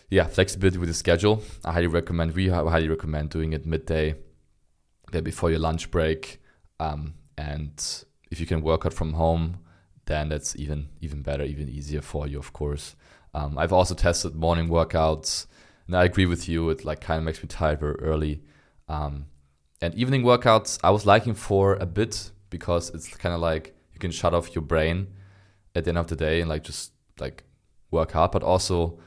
yeah 0.10 0.26
flexibility 0.26 0.78
with 0.78 0.90
the 0.90 0.96
schedule 0.96 1.42
i 1.66 1.72
highly 1.74 1.88
recommend 1.88 2.34
we 2.34 2.48
highly 2.50 2.88
recommend 2.88 3.30
doing 3.30 3.54
it 3.54 3.66
midday 3.66 4.16
before 5.24 5.50
your 5.50 5.60
lunch 5.60 5.90
break 5.90 6.42
um, 6.80 7.14
and 7.38 8.04
if 8.30 8.40
you 8.40 8.46
can 8.46 8.62
work 8.62 8.86
out 8.86 8.94
from 8.94 9.14
home 9.14 9.60
then 10.06 10.30
that's 10.30 10.56
even 10.56 10.90
even 11.02 11.22
better 11.22 11.44
even 11.44 11.70
easier 11.70 12.02
for 12.02 12.28
you 12.28 12.40
of 12.40 12.54
course. 12.54 12.96
Um, 13.34 13.58
i've 13.58 13.74
also 13.74 13.94
tested 13.94 14.36
morning 14.36 14.68
workouts 14.68 15.48
and 15.86 15.96
i 15.96 16.04
agree 16.04 16.26
with 16.26 16.50
you 16.50 16.70
it 16.70 16.84
like 16.84 17.02
kind 17.02 17.20
of 17.20 17.24
makes 17.24 17.42
me 17.42 17.48
tired 17.48 17.80
very 17.80 17.96
early. 17.96 18.42
Um, 18.90 19.28
and 19.82 19.94
evening 19.96 20.24
workouts 20.24 20.80
i 20.84 20.90
was 20.90 21.06
liking 21.06 21.34
for 21.34 21.76
a 21.76 21.86
bit 21.86 22.32
because 22.50 22.90
it's 22.90 23.16
kind 23.16 23.36
of 23.36 23.42
like 23.42 23.76
you 23.94 24.00
can 24.00 24.12
shut 24.12 24.34
off 24.34 24.56
your 24.56 24.64
brain 24.64 25.08
at 25.78 25.84
the 25.84 25.90
end 25.90 25.98
of 25.98 26.08
the 26.08 26.16
day 26.16 26.42
and 26.42 26.50
like 26.50 26.64
just 26.64 26.92
like 27.20 27.44
work 27.92 28.12
hard 28.12 28.32
but 28.32 28.44
also 28.44 29.00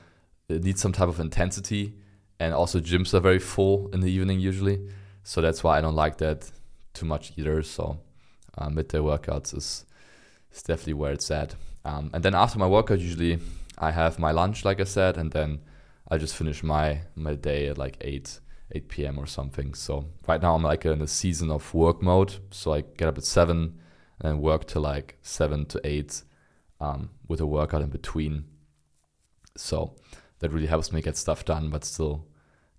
it 0.48 0.64
needs 0.64 0.80
some 0.80 0.92
type 0.92 1.08
of 1.08 1.20
intensity. 1.20 1.94
And 2.38 2.54
also 2.54 2.80
gyms 2.80 3.12
are 3.14 3.20
very 3.20 3.38
full 3.38 3.88
in 3.92 4.00
the 4.00 4.10
evening 4.10 4.40
usually. 4.40 4.88
So 5.22 5.40
that's 5.40 5.62
why 5.62 5.78
i 5.78 5.80
don't 5.80 5.94
like 5.94 6.18
that 6.18 6.50
too 6.94 7.06
much 7.06 7.32
either. 7.36 7.62
So 7.62 8.00
uh, 8.56 8.70
midday 8.70 8.98
workouts 8.98 9.54
is, 9.56 9.84
is 10.52 10.62
definitely 10.62 10.94
where 10.94 11.12
it's 11.12 11.30
at. 11.30 11.54
Um, 11.84 12.10
and 12.12 12.22
then 12.22 12.34
after 12.34 12.58
my 12.58 12.66
workout 12.66 13.00
usually 13.00 13.38
i 13.78 13.90
have 13.90 14.18
my 14.18 14.30
lunch 14.30 14.66
like 14.66 14.78
i 14.80 14.84
said 14.84 15.16
and 15.16 15.32
then 15.32 15.60
i 16.10 16.18
just 16.18 16.36
finish 16.36 16.62
my 16.62 17.00
my 17.14 17.34
day 17.34 17.68
at 17.68 17.78
like 17.78 17.96
8 18.02 18.40
8 18.72 18.88
p.m 18.88 19.18
or 19.18 19.26
something. 19.26 19.74
So 19.74 20.06
right 20.26 20.40
now 20.40 20.54
i'm 20.54 20.62
like 20.62 20.84
in 20.84 21.02
a 21.02 21.06
season 21.06 21.50
of 21.50 21.74
work 21.74 22.02
mode. 22.02 22.34
So 22.50 22.72
i 22.72 22.80
get 22.80 23.08
up 23.08 23.18
at 23.18 23.24
7 23.24 23.78
and 24.22 24.40
work 24.40 24.66
till 24.66 24.82
like 24.82 25.18
7 25.22 25.66
to 25.66 25.80
8 25.84 26.22
um, 26.80 27.10
with 27.28 27.40
a 27.40 27.46
workout 27.46 27.82
in 27.82 27.90
between 27.90 28.44
so 29.56 29.94
that 30.38 30.52
really 30.52 30.66
helps 30.66 30.92
me 30.92 31.02
get 31.02 31.16
stuff 31.16 31.44
done, 31.44 31.70
but 31.70 31.84
still 31.84 32.26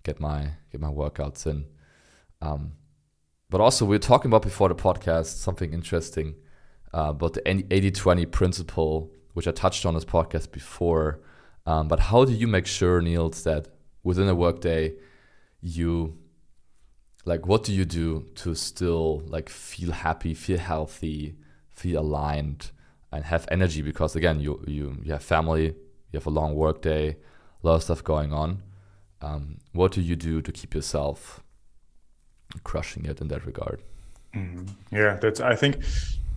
get 0.02 0.20
my 0.20 0.50
get 0.70 0.80
my 0.80 0.88
workouts 0.88 1.46
in. 1.46 1.66
Um, 2.40 2.72
but 3.48 3.60
also, 3.60 3.84
we 3.84 3.96
are 3.96 4.00
talking 4.00 4.30
about 4.30 4.42
before 4.42 4.68
the 4.68 4.74
podcast 4.74 5.26
something 5.26 5.72
interesting 5.72 6.34
uh, 6.94 7.10
about 7.10 7.34
the 7.34 7.42
80-20 7.42 8.30
principle, 8.30 9.12
which 9.34 9.46
I 9.46 9.52
touched 9.52 9.86
on 9.86 9.94
this 9.94 10.04
podcast 10.04 10.50
before. 10.50 11.20
Um, 11.66 11.86
but 11.86 12.00
how 12.00 12.24
do 12.24 12.32
you 12.32 12.48
make 12.48 12.66
sure, 12.66 13.00
Nils, 13.00 13.44
that 13.44 13.68
within 14.02 14.28
a 14.28 14.34
workday, 14.34 14.94
you 15.60 16.18
like 17.24 17.46
what 17.46 17.62
do 17.62 17.72
you 17.72 17.84
do 17.84 18.26
to 18.34 18.54
still 18.54 19.22
like 19.26 19.48
feel 19.48 19.92
happy, 19.92 20.34
feel 20.34 20.58
healthy, 20.58 21.36
feel 21.70 22.00
aligned, 22.00 22.72
and 23.12 23.24
have 23.24 23.46
energy? 23.50 23.82
Because 23.82 24.16
again, 24.16 24.40
you 24.40 24.62
you 24.66 24.96
you 25.02 25.12
have 25.12 25.22
family, 25.22 25.66
you 25.66 26.18
have 26.18 26.26
a 26.26 26.30
long 26.30 26.54
workday 26.54 27.16
a 27.62 27.66
lot 27.66 27.74
of 27.76 27.82
stuff 27.82 28.02
going 28.02 28.32
on. 28.32 28.62
Um, 29.20 29.58
what 29.72 29.92
do 29.92 30.00
you 30.00 30.16
do 30.16 30.42
to 30.42 30.52
keep 30.52 30.74
yourself 30.74 31.42
crushing 32.64 33.06
it 33.06 33.20
in 33.20 33.28
that 33.28 33.46
regard? 33.46 33.82
Mm-hmm. 34.34 34.96
Yeah, 34.96 35.16
that's. 35.20 35.40
I 35.40 35.54
think 35.54 35.82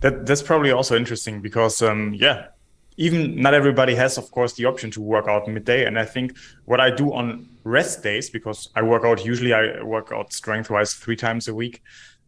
that 0.00 0.26
that's 0.26 0.42
probably 0.42 0.70
also 0.70 0.96
interesting 0.96 1.40
because 1.40 1.82
um, 1.82 2.14
yeah, 2.14 2.48
even 2.96 3.40
not 3.40 3.54
everybody 3.54 3.94
has, 3.94 4.18
of 4.18 4.30
course, 4.30 4.52
the 4.52 4.66
option 4.66 4.90
to 4.92 5.00
work 5.00 5.26
out 5.26 5.48
midday. 5.48 5.86
And 5.86 5.98
I 5.98 6.04
think 6.04 6.36
what 6.66 6.80
I 6.80 6.90
do 6.90 7.12
on 7.12 7.48
rest 7.64 8.02
days, 8.02 8.30
because 8.30 8.68
I 8.76 8.82
work 8.82 9.04
out 9.04 9.24
usually, 9.24 9.52
I 9.52 9.82
work 9.82 10.12
out 10.12 10.32
strength 10.32 10.70
wise 10.70 10.94
three 10.94 11.16
times 11.16 11.48
a 11.48 11.54
week, 11.54 11.82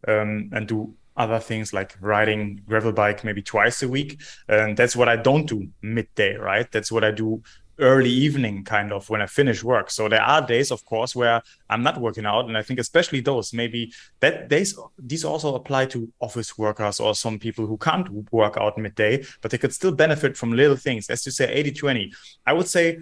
um, 0.07 0.49
and 0.51 0.67
do 0.67 0.93
other 1.17 1.39
things 1.39 1.73
like 1.73 1.97
riding 1.99 2.61
gravel 2.67 2.91
bike 2.91 3.23
maybe 3.23 3.41
twice 3.41 3.83
a 3.83 3.87
week. 3.87 4.21
And 4.47 4.77
that's 4.77 4.95
what 4.95 5.09
I 5.09 5.15
don't 5.15 5.45
do 5.45 5.67
midday, 5.81 6.35
right? 6.35 6.71
That's 6.71 6.91
what 6.91 7.03
I 7.03 7.11
do 7.11 7.41
early 7.81 8.09
evening 8.09 8.63
kind 8.65 8.91
of 8.91 9.09
when 9.09 9.21
I 9.21 9.25
finish 9.25 9.63
work. 9.63 9.89
So 9.89 10.09
there 10.09 10.21
are 10.21 10.45
days, 10.45 10.69
of 10.69 10.83
course, 10.83 11.15
where 11.15 11.41
I'm 11.69 11.81
not 11.81 11.99
working 11.99 12.25
out, 12.25 12.45
and 12.45 12.57
I 12.57 12.61
think 12.61 12.77
especially 12.77 13.21
those 13.21 13.53
maybe 13.53 13.93
that 14.19 14.49
days 14.49 14.77
these 14.97 15.23
also 15.23 15.55
apply 15.55 15.85
to 15.87 16.11
office 16.19 16.57
workers 16.57 16.99
or 16.99 17.15
some 17.15 17.39
people 17.39 17.65
who 17.65 17.77
can't 17.77 18.09
work 18.33 18.57
out 18.57 18.77
midday, 18.77 19.23
but 19.41 19.51
they 19.51 19.57
could 19.57 19.73
still 19.73 19.93
benefit 19.93 20.35
from 20.35 20.51
little 20.51 20.75
things. 20.75 21.09
As 21.09 21.25
you 21.25 21.31
say, 21.31 21.63
80-20. 21.63 22.13
I 22.45 22.53
would 22.53 22.67
say 22.67 22.97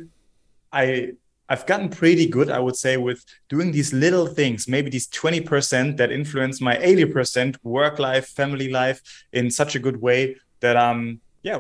I 0.72 1.14
I've 1.50 1.66
gotten 1.66 1.89
pretty 1.89 2.27
good, 2.27 2.50
I 2.50 2.60
would 2.60 2.75
say, 2.75 2.98
with 2.98 3.24
doing 3.50 3.72
these 3.72 3.94
little 3.94 4.27
things, 4.27 4.68
maybe 4.68 4.89
these 4.89 5.08
20% 5.08 5.98
that 5.98 6.12
influence 6.12 6.60
my 6.60 6.75
80% 6.75 7.58
work 7.63 8.00
life, 8.00 8.27
family 8.27 8.70
life 8.70 9.01
in 9.32 9.50
such 9.50 9.75
a 9.75 9.80
good 9.80 10.01
way 10.01 10.36
that 10.60 10.75
I'm 10.75 11.22
yeah, 11.44 11.60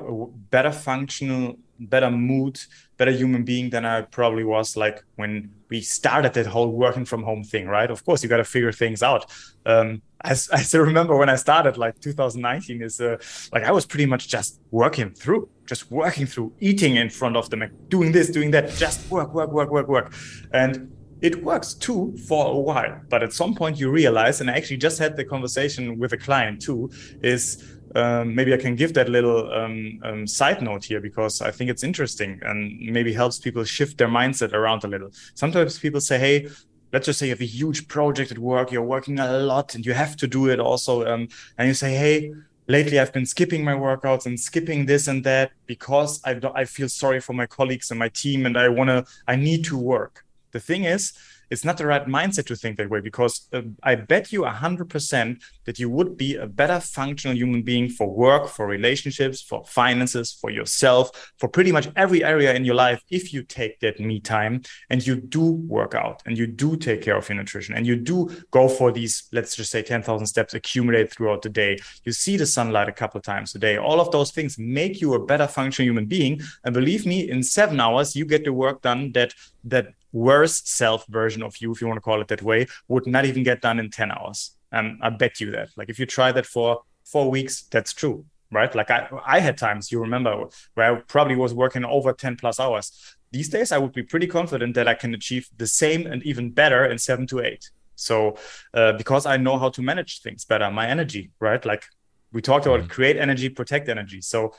better 0.49 0.71
functional, 0.71 1.57
better 1.79 2.11
mood, 2.11 2.59
better 2.97 3.11
human 3.11 3.43
being 3.43 3.69
than 3.69 3.85
I 3.85 4.01
probably 4.01 4.43
was 4.43 4.75
like 4.75 5.03
when 5.15 5.51
we 5.69 5.81
started 5.81 6.33
that 6.33 6.47
whole 6.47 6.71
working 6.71 7.05
from 7.05 7.23
home 7.23 7.43
thing, 7.43 7.67
right? 7.67 7.89
Of 7.89 8.03
course, 8.03 8.21
you 8.21 8.29
got 8.29 8.37
to 8.37 8.43
figure 8.43 8.71
things 8.71 9.01
out. 9.01 9.31
Um, 9.65 10.01
I, 10.21 10.31
I 10.31 10.33
still 10.33 10.81
remember 10.81 11.15
when 11.15 11.29
I 11.29 11.35
started, 11.35 11.77
like 11.77 11.99
2019, 11.99 12.81
is 12.81 12.99
uh, 12.99 13.17
like 13.53 13.63
I 13.63 13.71
was 13.71 13.85
pretty 13.85 14.07
much 14.07 14.27
just 14.27 14.59
working 14.71 15.11
through, 15.11 15.47
just 15.67 15.91
working 15.91 16.25
through, 16.25 16.53
eating 16.59 16.95
in 16.95 17.09
front 17.09 17.35
of 17.35 17.49
the 17.49 17.57
Mac, 17.57 17.71
doing 17.89 18.11
this, 18.11 18.29
doing 18.29 18.51
that, 18.51 18.69
just 18.75 19.09
work, 19.11 19.33
work, 19.33 19.51
work, 19.51 19.69
work, 19.69 19.87
work. 19.87 20.13
And 20.53 20.91
it 21.21 21.43
works 21.43 21.73
too 21.73 22.15
for 22.27 22.47
a 22.47 22.57
while. 22.57 23.01
But 23.09 23.23
at 23.23 23.33
some 23.33 23.55
point, 23.55 23.79
you 23.79 23.89
realize, 23.89 24.39
and 24.41 24.49
I 24.49 24.53
actually 24.53 24.77
just 24.77 24.99
had 24.99 25.17
the 25.17 25.25
conversation 25.25 25.97
with 25.97 26.13
a 26.13 26.17
client 26.17 26.61
too, 26.61 26.91
is 27.21 27.63
um, 27.95 28.35
maybe 28.35 28.53
I 28.53 28.57
can 28.57 28.75
give 28.75 28.93
that 28.93 29.09
little 29.09 29.51
um, 29.51 29.99
um, 30.03 30.27
side 30.27 30.61
note 30.61 30.85
here 30.85 31.01
because 31.01 31.41
I 31.41 31.51
think 31.51 31.69
it's 31.69 31.83
interesting 31.83 32.39
and 32.43 32.79
maybe 32.79 33.13
helps 33.13 33.39
people 33.39 33.63
shift 33.63 33.97
their 33.97 34.07
mindset 34.07 34.53
around 34.53 34.83
a 34.83 34.87
little. 34.87 35.09
Sometimes 35.35 35.79
people 35.79 36.01
say, 36.01 36.19
"Hey, 36.19 36.49
let's 36.93 37.05
just 37.05 37.19
say 37.19 37.27
you 37.27 37.31
have 37.31 37.41
a 37.41 37.45
huge 37.45 37.87
project 37.87 38.31
at 38.31 38.37
work, 38.37 38.71
you're 38.71 38.83
working 38.83 39.19
a 39.19 39.39
lot, 39.39 39.73
and 39.75 39.85
you 39.85 39.93
have 39.93 40.15
to 40.17 40.27
do 40.27 40.49
it 40.49 40.59
also," 40.59 41.05
um, 41.05 41.27
and 41.57 41.67
you 41.67 41.73
say, 41.73 41.95
"Hey." 41.95 42.31
Lately, 42.67 42.99
I've 42.99 43.13
been 43.13 43.25
skipping 43.25 43.63
my 43.63 43.73
workouts 43.73 44.25
and 44.25 44.37
skipping 44.37 44.85
this 44.85 45.07
and 45.07 45.23
that 45.23 45.51
because 45.67 46.21
I, 46.25 46.39
I 46.53 46.65
feel 46.65 46.89
sorry 46.89 47.21
for 47.21 47.31
my 47.31 47.45
colleagues 47.45 47.91
and 47.91 47.97
my 47.97 48.09
team, 48.09 48.45
and 48.45 48.57
I 48.57 48.67
wanna, 48.67 49.05
I 49.25 49.37
need 49.37 49.63
to 49.65 49.77
work. 49.77 50.25
The 50.51 50.59
thing 50.59 50.83
is, 50.83 51.13
it's 51.49 51.63
not 51.63 51.77
the 51.77 51.85
right 51.85 52.05
mindset 52.05 52.45
to 52.47 52.55
think 52.55 52.77
that 52.77 52.89
way 52.89 53.01
because 53.01 53.47
uh, 53.53 53.61
I 53.83 53.95
bet 53.95 54.31
you 54.31 54.41
100% 54.41 55.41
that 55.65 55.79
you 55.79 55.89
would 55.89 56.17
be 56.17 56.35
a 56.35 56.47
better 56.47 56.79
functional 56.79 57.37
human 57.37 57.61
being 57.61 57.89
for 57.89 58.09
work, 58.09 58.47
for 58.47 58.67
relationships, 58.67 59.41
for 59.41 59.63
finances, 59.65 60.33
for 60.33 60.49
yourself, 60.49 61.31
for 61.37 61.47
pretty 61.47 61.71
much 61.71 61.89
every 61.95 62.23
area 62.23 62.53
in 62.53 62.65
your 62.65 62.75
life 62.75 63.01
if 63.09 63.33
you 63.33 63.43
take 63.43 63.79
that 63.79 63.99
me 63.99 64.19
time 64.19 64.61
and 64.89 65.05
you 65.05 65.15
do 65.15 65.43
work 65.43 65.95
out 65.95 66.21
and 66.25 66.37
you 66.37 66.47
do 66.47 66.75
take 66.75 67.01
care 67.01 67.17
of 67.17 67.27
your 67.29 67.37
nutrition 67.37 67.75
and 67.75 67.85
you 67.85 67.95
do 67.95 68.29
go 68.51 68.67
for 68.67 68.91
these, 68.91 69.27
let's 69.31 69.55
just 69.55 69.71
say 69.71 69.81
10,000 69.81 70.25
steps 70.27 70.53
accumulated 70.53 71.11
throughout 71.11 71.41
the 71.41 71.49
day. 71.49 71.77
You 72.03 72.11
see 72.11 72.37
the 72.37 72.45
sunlight 72.45 72.89
a 72.89 72.93
couple 72.93 73.21
times 73.21 73.55
a 73.55 73.59
day. 73.59 73.77
All 73.77 74.01
of 74.01 74.11
those 74.11 74.31
things 74.31 74.57
make 74.57 75.01
you 75.01 75.13
a 75.13 75.25
better 75.25 75.47
functional 75.47 75.87
human 75.87 76.05
being. 76.05 76.41
And 76.63 76.73
believe 76.73 77.05
me, 77.05 77.29
in 77.29 77.43
seven 77.43 77.79
hours, 77.79 78.15
you 78.15 78.25
get 78.25 78.43
the 78.43 78.53
work 78.53 78.81
done 78.81 79.11
that 79.13 79.33
that 79.63 79.93
worse 80.11 80.61
self 80.65 81.05
version 81.07 81.43
of 81.43 81.57
you, 81.61 81.71
if 81.71 81.81
you 81.81 81.87
want 81.87 81.97
to 81.97 82.01
call 82.01 82.21
it 82.21 82.27
that 82.29 82.41
way, 82.41 82.67
would 82.87 83.07
not 83.07 83.25
even 83.25 83.43
get 83.43 83.61
done 83.61 83.79
in 83.79 83.89
10 83.89 84.11
hours. 84.11 84.55
And 84.71 84.99
I 85.01 85.09
bet 85.09 85.39
you 85.39 85.51
that. 85.51 85.69
Like 85.77 85.89
if 85.89 85.99
you 85.99 86.05
try 86.05 86.31
that 86.31 86.45
for 86.45 86.81
four 87.05 87.29
weeks, 87.29 87.63
that's 87.71 87.93
true. 87.93 88.25
Right. 88.49 88.73
Like 88.73 88.89
I, 88.89 89.09
I 89.25 89.39
had 89.39 89.57
times, 89.57 89.91
you 89.91 89.99
remember, 89.99 90.45
where 90.73 90.95
I 90.95 90.99
probably 91.01 91.35
was 91.35 91.53
working 91.53 91.83
over 91.83 92.13
10 92.13 92.37
plus 92.37 92.61
hours. 92.61 93.17
These 93.31 93.49
days, 93.49 93.73
I 93.73 93.77
would 93.77 93.91
be 93.91 94.03
pretty 94.03 94.27
confident 94.27 94.73
that 94.75 94.87
I 94.87 94.93
can 94.93 95.13
achieve 95.13 95.49
the 95.57 95.67
same 95.67 96.07
and 96.07 96.23
even 96.23 96.51
better 96.51 96.85
in 96.85 96.97
seven 96.97 97.27
to 97.27 97.41
eight. 97.41 97.69
So, 97.95 98.37
uh, 98.73 98.93
because 98.93 99.25
I 99.25 99.35
know 99.35 99.57
how 99.57 99.69
to 99.69 99.81
manage 99.81 100.21
things 100.21 100.45
better, 100.45 100.71
my 100.71 100.87
energy, 100.87 101.31
right? 101.41 101.63
Like 101.65 101.85
we 102.31 102.41
talked 102.41 102.65
about 102.65 102.81
mm-hmm. 102.81 102.89
create 102.89 103.17
energy, 103.17 103.49
protect 103.49 103.89
energy. 103.89 104.21
So, 104.21 104.53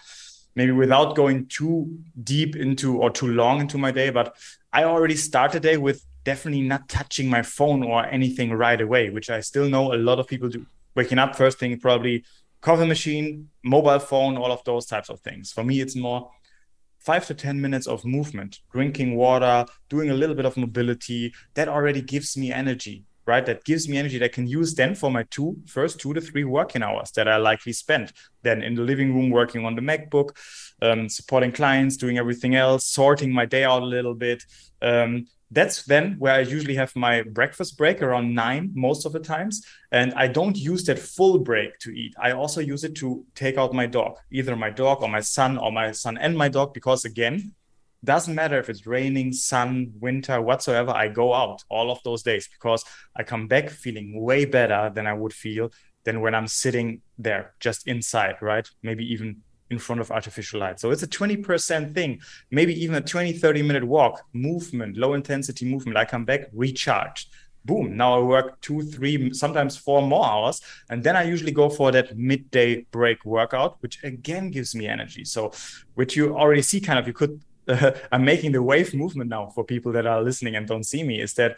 maybe 0.55 0.73
without 0.73 1.15
going 1.15 1.47
too 1.47 1.99
deep 2.23 2.57
into 2.57 2.99
or 2.99 3.11
too 3.11 3.29
long 3.29 3.61
into 3.61 3.79
my 3.79 3.91
day, 3.91 4.11
but 4.11 4.37
I 4.73 4.85
already 4.85 5.17
start 5.17 5.53
the 5.53 5.61
day 5.61 5.77
with 5.77 6.05
definitely 6.25 6.63
not 6.63 6.89
touching 6.89 7.31
my 7.31 7.43
phone 7.43 7.83
or 7.83 8.05
anything 8.07 8.53
right 8.53 8.81
away, 8.81 9.11
which 9.11 9.31
I 9.31 9.41
still 9.41 9.69
know 9.69 9.95
a 9.95 9.97
lot 9.97 10.19
of 10.19 10.27
people 10.27 10.49
do. 10.49 10.67
Waking 10.95 11.19
up 11.19 11.37
first 11.37 11.59
thing, 11.59 11.79
probably 11.79 12.25
coffee 12.61 12.87
machine, 12.87 13.49
mobile 13.63 13.99
phone, 13.99 14.37
all 14.37 14.53
of 14.53 14.65
those 14.65 14.87
types 14.87 15.09
of 15.09 15.21
things. 15.21 15.53
For 15.53 15.63
me, 15.63 15.81
it's 15.81 15.97
more 15.97 16.31
five 16.99 17.27
to 17.27 17.35
10 17.35 17.61
minutes 17.61 17.87
of 17.87 18.05
movement, 18.05 18.61
drinking 18.73 19.17
water, 19.17 19.65
doing 19.89 20.11
a 20.11 20.15
little 20.15 20.35
bit 20.35 20.45
of 20.45 20.57
mobility. 20.57 21.33
That 21.55 21.69
already 21.69 22.03
gives 22.03 22.37
me 22.37 22.53
energy 22.53 23.05
right? 23.29 23.47
That 23.47 23.65
gives 23.65 23.89
me 23.89 23.99
energy 23.99 24.19
that 24.19 24.25
I 24.25 24.29
can 24.29 24.47
use 24.47 24.75
then 24.75 24.95
for 24.95 25.11
my 25.11 25.25
two 25.31 25.57
first 25.67 26.01
two 26.01 26.15
to 26.15 26.21
three 26.21 26.45
working 26.45 26.83
hours 26.83 27.13
that 27.13 27.29
I 27.29 27.37
likely 27.37 27.73
spend 27.73 28.13
then 28.43 28.63
in 28.63 28.75
the 28.75 28.83
living 28.83 29.15
room 29.15 29.31
working 29.31 29.65
on 29.67 29.75
the 29.75 29.83
MacBook, 29.83 30.31
um, 30.81 31.09
supporting 31.09 31.53
clients, 31.53 31.97
doing 31.97 32.19
everything 32.19 32.55
else, 32.55 32.87
sorting 32.87 33.33
my 33.33 33.45
day 33.45 33.65
out 33.65 33.83
a 33.83 33.87
little 33.97 34.15
bit, 34.15 34.43
um, 34.81 35.27
that's 35.51 35.85
then 35.85 36.17
where 36.19 36.35
I 36.35 36.41
usually 36.41 36.75
have 36.75 36.95
my 36.95 37.23
breakfast 37.23 37.79
break 37.79 38.03
around 38.03 38.35
nine 38.35 38.71
most 38.75 39.07
of 39.07 39.13
the 39.13 39.21
times. 39.21 39.65
And 39.91 40.13
I 40.15 40.29
don't 40.29 40.57
use 40.57 40.85
that 40.85 40.99
full 40.99 41.39
break 41.39 41.79
to 41.81 41.91
eat. 41.91 42.15
I 42.21 42.33
also 42.33 42.61
use 42.61 42.85
it 42.85 42.95
to 42.97 43.25
take 43.35 43.57
out 43.57 43.73
my 43.73 43.87
dog, 43.87 44.19
either 44.31 44.57
my 44.57 44.71
dog 44.71 45.03
or 45.03 45.09
my 45.09 45.21
son 45.21 45.57
or 45.59 45.73
my 45.73 45.93
son 45.93 46.19
and 46.19 46.37
my 46.37 46.49
dog, 46.49 46.75
because 46.75 47.05
again, 47.05 47.55
doesn't 48.05 48.35
matter 48.35 48.59
if 48.59 48.69
it's 48.69 48.87
raining, 48.87 49.33
sun, 49.33 49.93
winter, 49.99 50.41
whatsoever, 50.41 50.93
I 50.93 51.09
go 51.09 51.35
out 51.35 51.65
all 51.69 51.91
of 51.91 52.01
those 52.05 52.23
days 52.23 52.49
because 52.49 52.85
I 53.17 53.23
come 53.25 53.49
back 53.49 53.71
feeling 53.71 54.21
way 54.21 54.45
better 54.45 54.91
than 54.95 55.07
I 55.07 55.13
would 55.13 55.33
feel 55.33 55.73
than 56.05 56.21
when 56.21 56.35
I'm 56.35 56.47
sitting 56.47 57.03
there 57.19 57.55
just 57.61 57.89
inside, 57.89 58.37
right? 58.41 58.69
Maybe 58.83 59.05
even 59.13 59.43
in 59.71 59.79
front 59.79 60.01
of 60.01 60.11
artificial 60.11 60.61
light. 60.61 60.81
So 60.81 60.91
it's 60.91 61.03
a 61.03 61.09
20% 61.09 61.95
thing, 61.95 62.21
maybe 62.51 62.73
even 62.83 62.97
a 62.97 63.01
20, 63.01 63.33
30 63.33 63.63
minute 63.63 63.85
walk, 63.85 64.25
movement, 64.33 64.97
low 64.97 65.15
intensity 65.15 65.67
movement. 65.67 65.99
I 65.99 66.05
come 66.05 66.25
back 66.25 66.49
recharged. 66.53 67.29
Boom. 67.65 67.97
Now 67.97 68.19
I 68.19 68.23
work 68.23 68.61
two, 68.63 68.83
three, 68.83 69.35
sometimes 69.35 69.77
four 69.77 70.01
more 70.01 70.25
hours. 70.25 70.63
And 70.89 71.03
then 71.03 71.17
I 71.17 71.25
usually 71.25 71.53
go 71.53 71.69
for 71.69 71.93
that 71.93 72.17
midday 72.17 72.87
break 72.91 73.25
workout, 73.27 73.77
which 73.81 74.03
again 74.05 74.51
gives 74.51 74.75
me 74.75 74.87
energy. 74.87 75.25
So, 75.25 75.53
which 75.95 76.17
you 76.17 76.35
already 76.35 76.63
see 76.63 76.81
kind 76.81 76.99
of, 76.99 77.07
you 77.07 77.13
could, 77.13 77.43
uh, 77.69 77.93
I'm 78.13 78.25
making 78.25 78.53
the 78.53 78.63
wave 78.63 78.95
movement 78.95 79.31
now 79.31 79.51
for 79.55 79.65
people 79.65 79.93
that 79.93 80.07
are 80.07 80.23
listening 80.23 80.57
and 80.57 80.67
don't 80.67 80.85
see 80.85 81.03
me, 81.03 81.21
is 81.21 81.35
that 81.35 81.57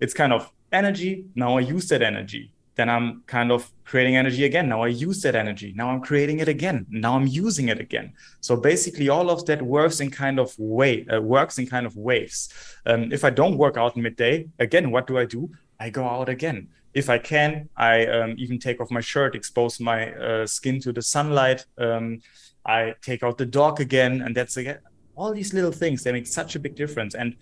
it's 0.00 0.14
kind 0.14 0.32
of 0.32 0.50
energy. 0.72 1.26
Now 1.34 1.56
I 1.58 1.60
use 1.60 1.88
that 1.88 2.02
energy 2.02 2.52
then 2.80 2.88
I'm 2.88 3.22
kind 3.26 3.52
of 3.52 3.70
creating 3.84 4.16
energy 4.16 4.44
again. 4.44 4.66
Now 4.68 4.82
I 4.82 4.88
use 4.88 5.20
that 5.22 5.34
energy. 5.34 5.74
Now 5.76 5.90
I'm 5.90 6.00
creating 6.00 6.38
it 6.40 6.48
again. 6.48 6.86
Now 6.88 7.14
I'm 7.14 7.26
using 7.26 7.68
it 7.68 7.78
again. 7.78 8.12
So 8.40 8.56
basically, 8.56 9.08
all 9.10 9.28
of 9.30 9.44
that 9.46 9.60
works 9.60 10.00
in 10.00 10.10
kind 10.10 10.38
of 10.38 10.58
way 10.58 11.06
uh, 11.08 11.20
works 11.20 11.58
in 11.58 11.66
kind 11.66 11.86
of 11.86 11.94
waves. 11.96 12.48
Um, 12.86 13.12
if 13.12 13.22
I 13.22 13.30
don't 13.30 13.58
work 13.58 13.76
out 13.76 13.96
midday, 13.96 14.48
again, 14.58 14.90
what 14.90 15.06
do 15.06 15.18
I 15.18 15.26
do? 15.26 15.50
I 15.78 15.90
go 15.90 16.04
out 16.04 16.28
again. 16.28 16.68
If 16.94 17.10
I 17.10 17.18
can, 17.18 17.68
I 17.76 18.06
um, 18.06 18.34
even 18.38 18.58
take 18.58 18.80
off 18.80 18.90
my 18.90 19.00
shirt, 19.00 19.34
expose 19.34 19.78
my 19.78 20.12
uh, 20.14 20.46
skin 20.46 20.80
to 20.80 20.92
the 20.92 21.02
sunlight. 21.02 21.66
Um, 21.78 22.20
I 22.66 22.94
take 23.02 23.22
out 23.22 23.36
the 23.38 23.46
dog 23.46 23.80
again, 23.80 24.22
and 24.22 24.34
that's 24.34 24.56
again 24.56 24.78
all 25.20 25.34
these 25.34 25.52
little 25.52 25.72
things. 25.72 26.02
They 26.02 26.12
make 26.12 26.26
such 26.26 26.56
a 26.56 26.58
big 26.58 26.74
difference. 26.74 27.14
And 27.14 27.36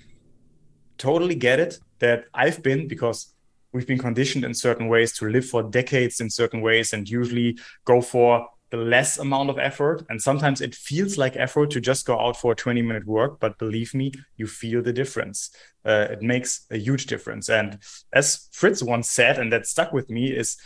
totally 0.99 1.37
get 1.37 1.61
it 1.61 1.79
that 2.01 2.25
I've 2.35 2.63
been 2.63 2.89
because 2.89 3.33
we've 3.73 3.87
been 3.87 3.99
conditioned 3.99 4.45
in 4.45 4.53
certain 4.53 4.89
ways 4.89 5.17
to 5.19 5.29
live 5.29 5.47
for 5.47 5.63
decades 5.63 6.21
in 6.21 6.29
certain 6.29 6.61
ways 6.61 6.93
and 6.93 7.09
usually 7.09 7.59
go 7.85 8.01
for 8.01 8.49
the 8.71 8.77
less 8.77 9.19
amount 9.19 9.49
of 9.49 9.59
effort. 9.59 10.05
And 10.11 10.21
sometimes 10.21 10.61
it 10.61 10.75
feels 10.75 11.17
like 11.17 11.37
effort 11.37 11.71
to 11.71 11.81
just 11.81 12.05
go 12.05 12.19
out 12.19 12.37
for 12.37 12.53
a 12.53 12.57
20 12.57 12.83
minute 12.83 13.07
work, 13.07 13.41
but 13.41 13.59
believe 13.59 13.95
me, 13.95 14.13
you 14.37 14.47
feel 14.47 14.83
the 14.83 14.93
difference. 14.93 15.51
Uh, 15.85 16.09
it 16.11 16.21
makes 16.21 16.67
a 16.71 16.77
huge 16.77 17.07
difference. 17.07 17.49
And 17.49 17.79
as 18.13 18.49
Fritz 18.53 18.83
once 18.83 19.09
said, 19.09 19.39
and 19.39 19.53
that 19.53 19.67
stuck 19.67 19.93
with 19.93 20.11
me, 20.11 20.31
is 20.31 20.59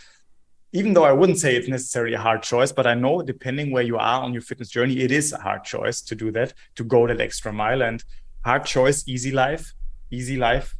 even 0.73 0.95
though 0.95 1.05
I 1.05 1.13
wouldn't 1.13 1.39
say 1.39 1.55
it's 1.55 1.69
necessarily 1.69 2.15
a 2.15 2.21
hard 2.21 2.43
choice, 2.43 2.73
but 2.73 2.87
I 2.87 2.95
know 2.95 3.23
depending 3.23 3.71
where 3.71 3.83
you 3.83 3.97
are 3.97 4.23
on 4.23 4.33
your 4.33 4.43
fitness 4.43 4.71
journey, 4.71 5.01
it 5.01 5.11
is 5.11 5.33
a 5.33 5.39
hard 5.39 5.65
choice 5.65 6.01
to 6.03 6.15
do 6.15 6.31
that, 6.33 6.55
to 6.77 6.85
go 6.85 7.07
that 7.07 7.21
extra 7.21 7.53
mile. 7.53 7.83
And 7.83 8.03
hard 8.45 8.65
choice, 8.65 9.07
easy 9.07 9.33
life, 9.33 9.73
easy 10.11 10.37
life, 10.37 10.75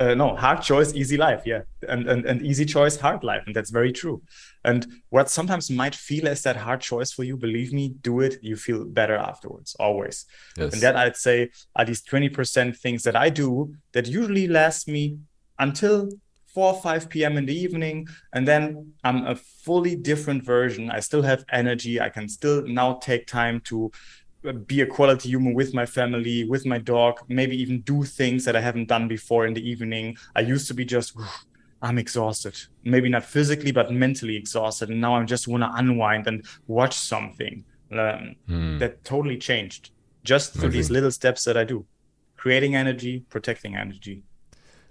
uh, 0.00 0.14
no 0.14 0.34
hard 0.34 0.60
choice 0.60 0.92
easy 0.94 1.16
life. 1.16 1.42
Yeah. 1.44 1.62
And, 1.88 2.08
and 2.08 2.24
and 2.26 2.42
easy 2.42 2.64
choice 2.64 2.96
hard 2.96 3.22
life. 3.22 3.42
And 3.46 3.54
that's 3.54 3.70
very 3.70 3.92
true. 3.92 4.22
And 4.64 4.86
what 5.10 5.30
sometimes 5.30 5.70
might 5.70 5.94
feel 5.94 6.26
as 6.26 6.42
that 6.42 6.56
hard 6.56 6.80
choice 6.80 7.12
for 7.12 7.22
you 7.22 7.36
believe 7.36 7.72
me 7.72 7.90
do 8.00 8.20
it 8.20 8.38
you 8.42 8.56
feel 8.56 8.84
better 8.84 9.14
afterwards 9.14 9.76
always. 9.78 10.26
Yes. 10.56 10.72
and 10.72 10.82
that 10.82 10.96
i'd 10.96 11.16
say 11.16 11.50
are 11.76 11.84
these 11.84 12.02
20% 12.02 12.76
things 12.76 13.02
that 13.02 13.16
i 13.16 13.28
do 13.28 13.74
that 13.92 14.06
usually 14.06 14.46
last 14.48 14.88
me 14.88 15.18
until 15.58 16.08
4 16.54 16.74
or 16.74 16.80
5 16.80 17.08
p.m 17.08 17.36
in 17.36 17.46
the 17.46 17.54
evening 17.54 18.06
and 18.32 18.46
then 18.46 18.92
i'm 19.02 19.26
a 19.26 19.34
fully 19.34 19.96
different 19.96 20.42
version 20.42 20.90
i 20.90 21.00
still 21.00 21.22
have 21.22 21.44
energy 21.52 22.00
i 22.00 22.08
can 22.08 22.28
still 22.28 22.66
now 22.66 22.94
take 22.94 23.26
time 23.26 23.60
to 23.60 23.90
be 24.52 24.82
a 24.82 24.86
quality 24.86 25.28
human 25.28 25.54
with 25.54 25.72
my 25.72 25.86
family, 25.86 26.44
with 26.44 26.66
my 26.66 26.78
dog, 26.78 27.20
maybe 27.28 27.56
even 27.56 27.80
do 27.80 28.04
things 28.04 28.44
that 28.44 28.54
I 28.54 28.60
haven't 28.60 28.88
done 28.88 29.08
before 29.08 29.46
in 29.46 29.54
the 29.54 29.66
evening. 29.68 30.16
I 30.36 30.40
used 30.40 30.68
to 30.68 30.74
be 30.74 30.84
just, 30.84 31.16
I'm 31.80 31.98
exhausted, 31.98 32.56
maybe 32.84 33.08
not 33.08 33.24
physically, 33.24 33.72
but 33.72 33.90
mentally 33.90 34.36
exhausted. 34.36 34.90
And 34.90 35.00
now 35.00 35.14
I 35.14 35.24
just 35.24 35.48
want 35.48 35.62
to 35.62 35.70
unwind 35.74 36.26
and 36.26 36.44
watch 36.66 36.94
something. 36.94 37.64
Um, 37.92 38.34
hmm. 38.46 38.78
That 38.78 39.04
totally 39.04 39.38
changed 39.38 39.90
just 40.24 40.52
through 40.52 40.64
Amazing. 40.64 40.78
these 40.78 40.90
little 40.90 41.10
steps 41.10 41.44
that 41.44 41.56
I 41.56 41.64
do 41.64 41.86
creating 42.36 42.74
energy, 42.74 43.24
protecting 43.30 43.76
energy. 43.76 44.22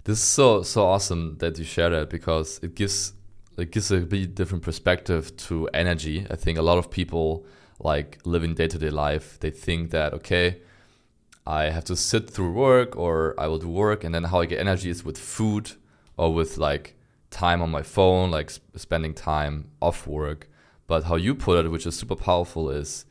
This 0.04 0.18
is 0.18 0.24
so 0.24 0.62
so 0.62 0.84
awesome 0.84 1.36
that 1.38 1.58
you 1.58 1.64
share 1.64 1.88
that 1.90 2.10
because 2.10 2.60
it 2.62 2.74
gives 2.74 3.14
it 3.56 3.70
gives 3.70 3.90
a 3.90 4.00
bit 4.00 4.34
different 4.34 4.62
perspective 4.62 5.34
to 5.48 5.68
energy. 5.72 6.26
I 6.30 6.36
think 6.36 6.58
a 6.58 6.62
lot 6.62 6.76
of 6.76 6.90
people 6.90 7.46
like 7.80 8.18
living 8.24 8.54
day 8.54 8.68
to 8.68 8.78
day 8.78 8.90
life, 8.90 9.38
they 9.40 9.50
think 9.50 9.90
that, 9.90 10.12
okay, 10.12 10.60
I 11.46 11.64
have 11.64 11.84
to 11.84 11.96
sit 11.96 12.28
through 12.28 12.52
work 12.52 12.96
or 12.96 13.34
I 13.38 13.46
will 13.46 13.58
do 13.58 13.68
work, 13.68 14.04
and 14.04 14.14
then 14.14 14.24
how 14.24 14.40
I 14.40 14.46
get 14.46 14.60
energy 14.60 14.90
is 14.90 15.04
with 15.04 15.18
food 15.18 15.72
or 16.16 16.34
with 16.34 16.58
like 16.58 16.96
time 17.30 17.62
on 17.62 17.70
my 17.70 17.82
phone, 17.82 18.30
like 18.30 18.50
sp- 18.52 18.76
spending 18.76 19.14
time 19.14 19.70
off 19.80 20.06
work. 20.06 20.48
But 20.86 21.04
how 21.04 21.16
you 21.16 21.34
put 21.34 21.64
it, 21.64 21.70
which 21.70 21.86
is 21.86 21.96
super 21.96 22.16
powerful, 22.16 22.70
is 22.70 23.06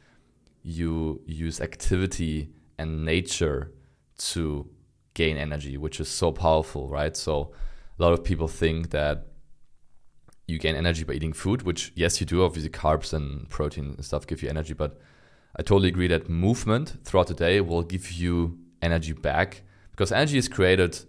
you 0.61 1.21
use 1.25 1.59
activity 1.59 2.49
and 2.77 3.03
nature 3.03 3.71
to 4.17 4.69
gain 5.13 5.37
energy, 5.37 5.77
which 5.77 5.99
is 5.99 6.07
so 6.07 6.31
powerful, 6.31 6.87
right? 6.87 7.15
So 7.15 7.51
a 7.97 8.01
lot 8.01 8.13
of 8.13 8.23
people 8.23 8.47
think 8.47 8.89
that 8.91 9.27
you 10.47 10.59
gain 10.59 10.75
energy 10.75 11.03
by 11.03 11.13
eating 11.13 11.33
food, 11.33 11.61
which 11.61 11.91
yes, 11.95 12.19
you 12.19 12.25
do. 12.25 12.43
Obviously, 12.43 12.69
carbs 12.69 13.13
and 13.13 13.49
protein 13.49 13.93
and 13.95 14.05
stuff 14.05 14.27
give 14.27 14.43
you 14.43 14.49
energy, 14.49 14.73
but 14.73 14.99
I 15.55 15.61
totally 15.61 15.89
agree 15.89 16.07
that 16.07 16.29
movement 16.29 16.97
throughout 17.03 17.27
the 17.27 17.33
day 17.33 17.61
will 17.61 17.83
give 17.83 18.11
you 18.11 18.57
energy 18.81 19.13
back 19.13 19.61
because 19.91 20.11
energy 20.11 20.37
is 20.37 20.49
created 20.49 20.99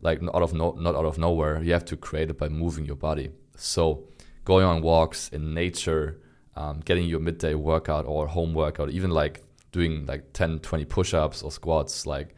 like 0.00 0.22
out 0.22 0.42
of 0.42 0.54
no, 0.54 0.72
not 0.72 0.94
out 0.94 1.04
of 1.04 1.18
nowhere. 1.18 1.62
You 1.62 1.72
have 1.72 1.84
to 1.86 1.96
create 1.96 2.30
it 2.30 2.38
by 2.38 2.48
moving 2.48 2.84
your 2.84 2.96
body. 2.96 3.30
So 3.56 4.08
going 4.44 4.64
on 4.64 4.82
walks 4.82 5.28
in 5.28 5.54
nature, 5.54 6.20
um, 6.56 6.80
getting 6.80 7.06
your 7.06 7.20
midday 7.20 7.54
workout 7.54 8.06
or 8.06 8.26
home 8.26 8.54
workout, 8.54 8.90
even 8.90 9.10
like 9.10 9.44
doing 9.70 10.06
like 10.06 10.32
10, 10.32 10.60
20 10.60 10.84
push-ups 10.84 11.42
or 11.42 11.50
squats, 11.50 12.06
like 12.06 12.34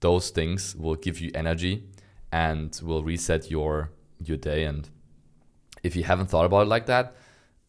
those 0.00 0.30
things 0.30 0.76
will 0.76 0.96
give 0.96 1.20
you 1.20 1.30
energy 1.34 1.84
and 2.32 2.80
will 2.82 3.02
reset 3.02 3.50
your 3.50 3.90
your 4.18 4.36
day 4.36 4.64
and 4.64 4.88
if 5.86 5.96
you 5.96 6.04
haven't 6.04 6.26
thought 6.26 6.44
about 6.44 6.62
it 6.62 6.68
like 6.68 6.86
that, 6.86 7.14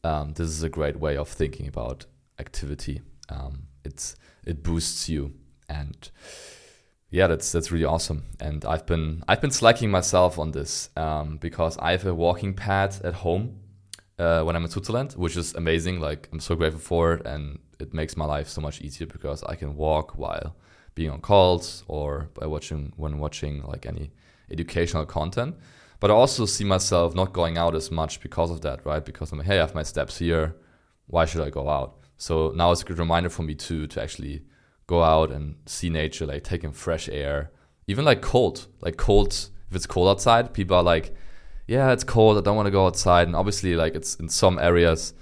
um, 0.04 0.34
this 0.34 0.48
is 0.48 0.63
a 0.63 0.70
great 0.70 0.98
way 1.00 1.16
of 1.16 1.30
thinking 1.30 1.68
about 1.68 2.06
activity. 2.40 3.02
Um, 3.30 3.68
it's 3.84 4.16
it 4.46 4.63
boosts 4.63 5.08
you, 5.10 5.34
and 5.70 6.10
yeah, 7.10 7.28
that's 7.28 7.52
that's 7.52 7.72
really 7.72 7.86
awesome. 7.86 8.24
And 8.40 8.66
I've 8.66 8.86
been 8.86 9.24
I've 9.28 9.42
been 9.42 9.52
slacking 9.52 9.92
myself 9.92 10.40
on 10.40 10.52
this 10.52 10.90
um, 10.98 11.38
because 11.38 11.78
I 11.78 11.92
have 11.92 12.06
a 12.06 12.13
walking 12.13 12.54
pad 12.54 12.96
at 13.04 13.13
home 13.13 13.60
uh, 14.18 14.42
when 14.44 14.56
I'm 14.56 14.63
in 14.63 14.70
Switzerland, 14.70 15.13
which 15.13 15.38
is 15.38 15.54
amazing. 15.54 16.00
Like 16.00 16.30
I'm 16.32 16.40
so 16.40 16.56
grateful 16.56 16.82
for 16.82 17.13
it, 17.13 17.26
and 17.26 17.60
it 17.80 17.94
makes 17.94 18.18
my 18.18 18.26
life 18.26 18.48
so 18.48 18.62
much 18.62 18.82
easier 18.82 19.08
because 19.08 19.44
I 19.44 19.56
can 19.56 19.76
walk 19.76 20.18
while 20.18 20.56
being 20.98 21.12
on 21.12 21.22
calls 21.22 21.84
or 21.88 22.28
by 22.34 22.48
watching 22.48 22.92
when 22.98 23.20
watching 23.20 23.62
like 23.62 23.86
any 23.86 24.12
educational 24.50 25.06
content. 25.06 25.56
But 26.00 26.10
I 26.10 26.16
also 26.16 26.46
see 26.46 26.64
myself 26.64 27.14
not 27.14 27.34
going 27.34 27.56
out 27.58 27.76
as 27.76 27.92
much 27.92 28.20
because 28.20 28.50
of 28.50 28.62
that, 28.62 28.84
right? 28.84 29.06
Because 29.06 29.32
I'm 29.32 29.38
like, 29.38 29.48
hey, 29.48 29.60
I 29.60 29.62
have 29.62 29.76
my 29.76 29.84
steps 29.84 30.18
here. 30.18 30.56
Why 31.06 31.26
should 31.26 31.46
I 31.48 31.52
go 31.52 31.70
out? 31.70 32.00
So 32.18 32.52
now 32.56 32.72
it's 32.72 32.82
a 32.82 32.86
good 32.86 32.98
reminder 32.98 33.30
for 33.30 33.44
me 33.44 33.54
too 33.54 33.86
to 33.88 34.02
actually 34.02 34.42
go 34.88 35.04
out 35.04 35.32
and 35.32 35.56
see 35.68 35.90
nature, 35.90 36.26
like 36.26 36.44
taking 36.44 36.72
fresh 36.72 37.08
air, 37.10 37.52
even 37.86 38.04
like 38.04 38.22
cold, 38.24 38.68
like 38.82 38.98
cold. 38.98 39.34
If 39.70 39.76
it's 39.76 39.86
cold 39.86 40.10
outside, 40.10 40.52
people 40.52 40.78
are 40.78 40.84
like, 40.84 41.14
yeah, 41.68 41.92
it's 41.92 42.04
cold. 42.04 42.38
I 42.40 42.42
don't 42.42 42.56
want 42.56 42.66
to 42.66 42.72
go 42.80 42.88
outside. 42.88 43.28
And 43.28 43.36
obviously, 43.36 43.76
like 43.76 43.94
it's 43.94 44.16
in 44.16 44.30
some 44.30 44.58
areas, 44.58 45.14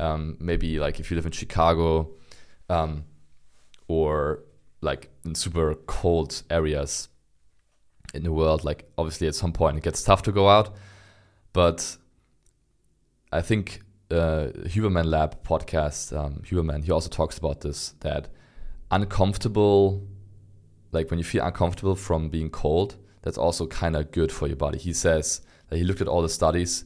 um, 0.00 0.36
maybe 0.40 0.80
like 0.80 0.98
if 0.98 1.10
you 1.10 1.16
live 1.16 1.26
in 1.26 1.32
Chicago, 1.32 2.10
um, 2.68 3.04
or 3.86 4.42
like 4.82 5.08
in 5.24 5.34
super 5.34 5.74
cold 5.74 6.42
areas, 6.50 7.08
in 8.14 8.22
the 8.22 8.32
world. 8.32 8.64
Like 8.64 8.90
obviously 8.96 9.26
at 9.26 9.34
some 9.34 9.52
point 9.52 9.76
it 9.76 9.82
gets 9.82 10.02
tough 10.02 10.22
to 10.22 10.32
go 10.32 10.48
out, 10.48 10.74
but 11.52 11.96
I 13.32 13.40
think 13.40 13.80
uh, 14.10 14.48
Huberman 14.66 15.06
Lab 15.06 15.42
podcast, 15.42 16.16
um, 16.16 16.42
Huberman, 16.44 16.84
he 16.84 16.90
also 16.90 17.08
talks 17.08 17.38
about 17.38 17.62
this 17.62 17.94
that 18.00 18.28
uncomfortable, 18.90 20.06
like 20.92 21.10
when 21.10 21.18
you 21.18 21.24
feel 21.24 21.44
uncomfortable 21.44 21.96
from 21.96 22.28
being 22.28 22.50
cold, 22.50 22.96
that's 23.22 23.38
also 23.38 23.66
kind 23.66 23.96
of 23.96 24.10
good 24.10 24.30
for 24.30 24.46
your 24.46 24.56
body. 24.56 24.78
He 24.78 24.92
says 24.92 25.40
that 25.68 25.78
he 25.78 25.84
looked 25.84 26.02
at 26.02 26.08
all 26.08 26.22
the 26.22 26.28
studies 26.28 26.84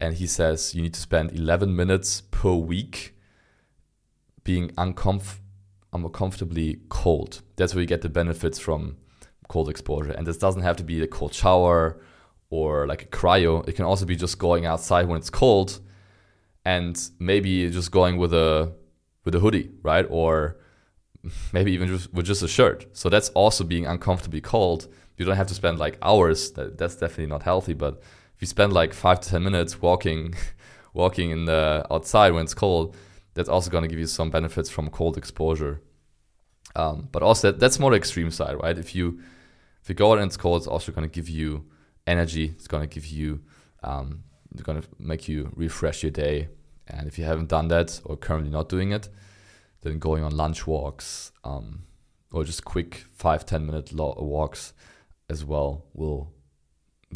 and 0.00 0.14
he 0.14 0.26
says 0.26 0.74
you 0.74 0.82
need 0.82 0.94
to 0.94 1.00
spend 1.00 1.30
11 1.32 1.74
minutes 1.74 2.22
per 2.22 2.52
week 2.52 3.14
being 4.42 4.72
uncomf- 5.94 6.04
uncomfortably 6.04 6.80
cold. 6.88 7.42
That's 7.56 7.74
where 7.74 7.82
you 7.82 7.86
get 7.86 8.02
the 8.02 8.08
benefits 8.08 8.58
from 8.58 8.96
cold 9.48 9.68
exposure. 9.68 10.12
And 10.12 10.26
this 10.26 10.38
doesn't 10.38 10.62
have 10.62 10.76
to 10.76 10.84
be 10.84 11.02
a 11.02 11.06
cold 11.06 11.34
shower 11.34 12.00
or 12.50 12.86
like 12.86 13.02
a 13.02 13.06
cryo. 13.06 13.66
It 13.68 13.72
can 13.72 13.84
also 13.84 14.04
be 14.04 14.16
just 14.16 14.38
going 14.38 14.66
outside 14.66 15.06
when 15.08 15.18
it's 15.18 15.30
cold 15.30 15.80
and 16.64 17.00
maybe 17.18 17.70
just 17.70 17.90
going 17.90 18.16
with 18.16 18.32
a 18.32 18.72
with 19.24 19.34
a 19.34 19.40
hoodie, 19.40 19.70
right? 19.82 20.06
Or 20.08 20.56
maybe 21.52 21.72
even 21.72 21.88
just 21.88 22.12
with 22.12 22.26
just 22.26 22.42
a 22.42 22.48
shirt. 22.48 22.86
So 22.92 23.08
that's 23.08 23.30
also 23.30 23.64
being 23.64 23.86
uncomfortably 23.86 24.40
cold. 24.40 24.88
You 25.16 25.24
don't 25.24 25.36
have 25.36 25.46
to 25.48 25.54
spend 25.54 25.78
like 25.78 25.98
hours. 26.02 26.52
That, 26.52 26.76
that's 26.78 26.96
definitely 26.96 27.26
not 27.26 27.42
healthy. 27.42 27.74
But 27.74 28.02
if 28.34 28.40
you 28.40 28.46
spend 28.46 28.72
like 28.72 28.92
five 28.92 29.20
to 29.20 29.28
ten 29.30 29.44
minutes 29.44 29.80
walking, 29.80 30.34
walking 30.94 31.30
in 31.30 31.44
the 31.46 31.86
outside 31.90 32.32
when 32.32 32.44
it's 32.44 32.54
cold, 32.54 32.96
that's 33.34 33.48
also 33.48 33.70
going 33.70 33.82
to 33.82 33.88
give 33.88 33.98
you 33.98 34.06
some 34.06 34.30
benefits 34.30 34.70
from 34.70 34.88
cold 34.90 35.16
exposure. 35.16 35.82
Um, 36.76 37.08
but 37.12 37.22
also 37.22 37.52
that, 37.52 37.60
that's 37.60 37.78
more 37.78 37.90
the 37.90 37.96
extreme 37.96 38.30
side, 38.30 38.56
right? 38.60 38.76
If 38.78 38.94
you 38.94 39.20
if 39.82 39.88
you 39.88 39.94
go 39.94 40.12
out 40.12 40.18
and 40.18 40.28
it's 40.28 40.36
cold, 40.36 40.62
it's 40.62 40.66
also 40.66 40.92
going 40.92 41.08
to 41.08 41.12
give 41.12 41.28
you 41.28 41.66
energy. 42.06 42.46
It's 42.56 42.66
going 42.66 42.88
to 42.88 42.92
give 42.92 43.06
you 43.06 43.42
um, 43.82 44.24
it's 44.52 44.62
going 44.62 44.80
to 44.80 44.88
make 44.98 45.28
you 45.28 45.52
refresh 45.54 46.02
your 46.02 46.10
day. 46.10 46.48
And 46.86 47.06
if 47.06 47.18
you 47.18 47.24
haven't 47.24 47.48
done 47.48 47.68
that 47.68 48.00
or 48.04 48.16
currently 48.16 48.50
not 48.50 48.68
doing 48.68 48.92
it, 48.92 49.08
then 49.82 49.98
going 49.98 50.22
on 50.22 50.36
lunch 50.36 50.66
walks 50.66 51.32
um, 51.44 51.84
or 52.32 52.44
just 52.44 52.64
quick 52.64 53.04
five 53.12 53.44
ten 53.44 53.66
minute 53.66 53.92
walks 53.92 54.72
as 55.28 55.44
well 55.44 55.86
will 55.94 56.32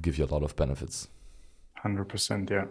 give 0.00 0.18
you 0.18 0.24
a 0.24 0.26
lot 0.26 0.42
of 0.42 0.56
benefits. 0.56 1.08
100%, 1.84 2.50
yeah. 2.50 2.64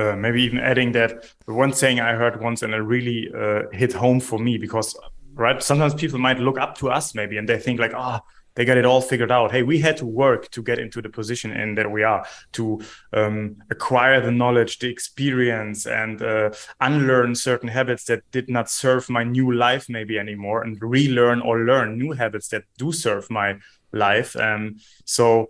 Uh, 0.00 0.16
maybe 0.16 0.42
even 0.42 0.58
adding 0.58 0.92
that 0.92 1.10
one 1.44 1.72
saying 1.74 2.00
I 2.00 2.14
heard 2.14 2.40
once 2.40 2.62
and 2.62 2.72
it 2.72 2.78
really 2.78 3.30
uh, 3.42 3.62
hit 3.70 3.92
home 3.92 4.18
for 4.18 4.38
me 4.38 4.56
because, 4.56 4.98
right, 5.34 5.62
sometimes 5.62 5.92
people 5.92 6.18
might 6.18 6.40
look 6.40 6.58
up 6.58 6.78
to 6.78 6.88
us 6.88 7.14
maybe 7.14 7.36
and 7.36 7.46
they 7.46 7.58
think 7.58 7.78
like, 7.78 7.92
ah, 7.94 8.20
oh, 8.22 8.26
they 8.54 8.64
got 8.64 8.78
it 8.78 8.86
all 8.86 9.00
figured 9.00 9.30
out. 9.30 9.52
Hey, 9.52 9.62
we 9.62 9.78
had 9.78 9.96
to 9.98 10.06
work 10.06 10.50
to 10.50 10.62
get 10.62 10.78
into 10.78 11.02
the 11.02 11.08
position 11.08 11.52
in 11.52 11.74
that 11.76 11.90
we 11.90 12.02
are 12.02 12.26
to 12.52 12.80
um, 13.12 13.56
acquire 13.70 14.20
the 14.20 14.30
knowledge, 14.30 14.78
the 14.78 14.88
experience, 14.88 15.86
and 15.86 16.22
uh, 16.22 16.50
unlearn 16.80 17.34
certain 17.34 17.68
habits 17.68 18.04
that 18.04 18.22
did 18.32 18.48
not 18.48 18.70
serve 18.70 19.08
my 19.08 19.22
new 19.22 19.52
life 19.52 19.86
maybe 19.88 20.18
anymore, 20.18 20.62
and 20.62 20.82
relearn 20.82 21.40
or 21.42 21.60
learn 21.60 21.98
new 21.98 22.12
habits 22.12 22.48
that 22.48 22.64
do 22.76 22.90
serve 22.92 23.30
my 23.30 23.56
life. 23.92 24.34
Um, 24.36 24.76
so 25.04 25.48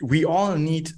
we 0.00 0.24
all 0.24 0.56
need 0.56 0.92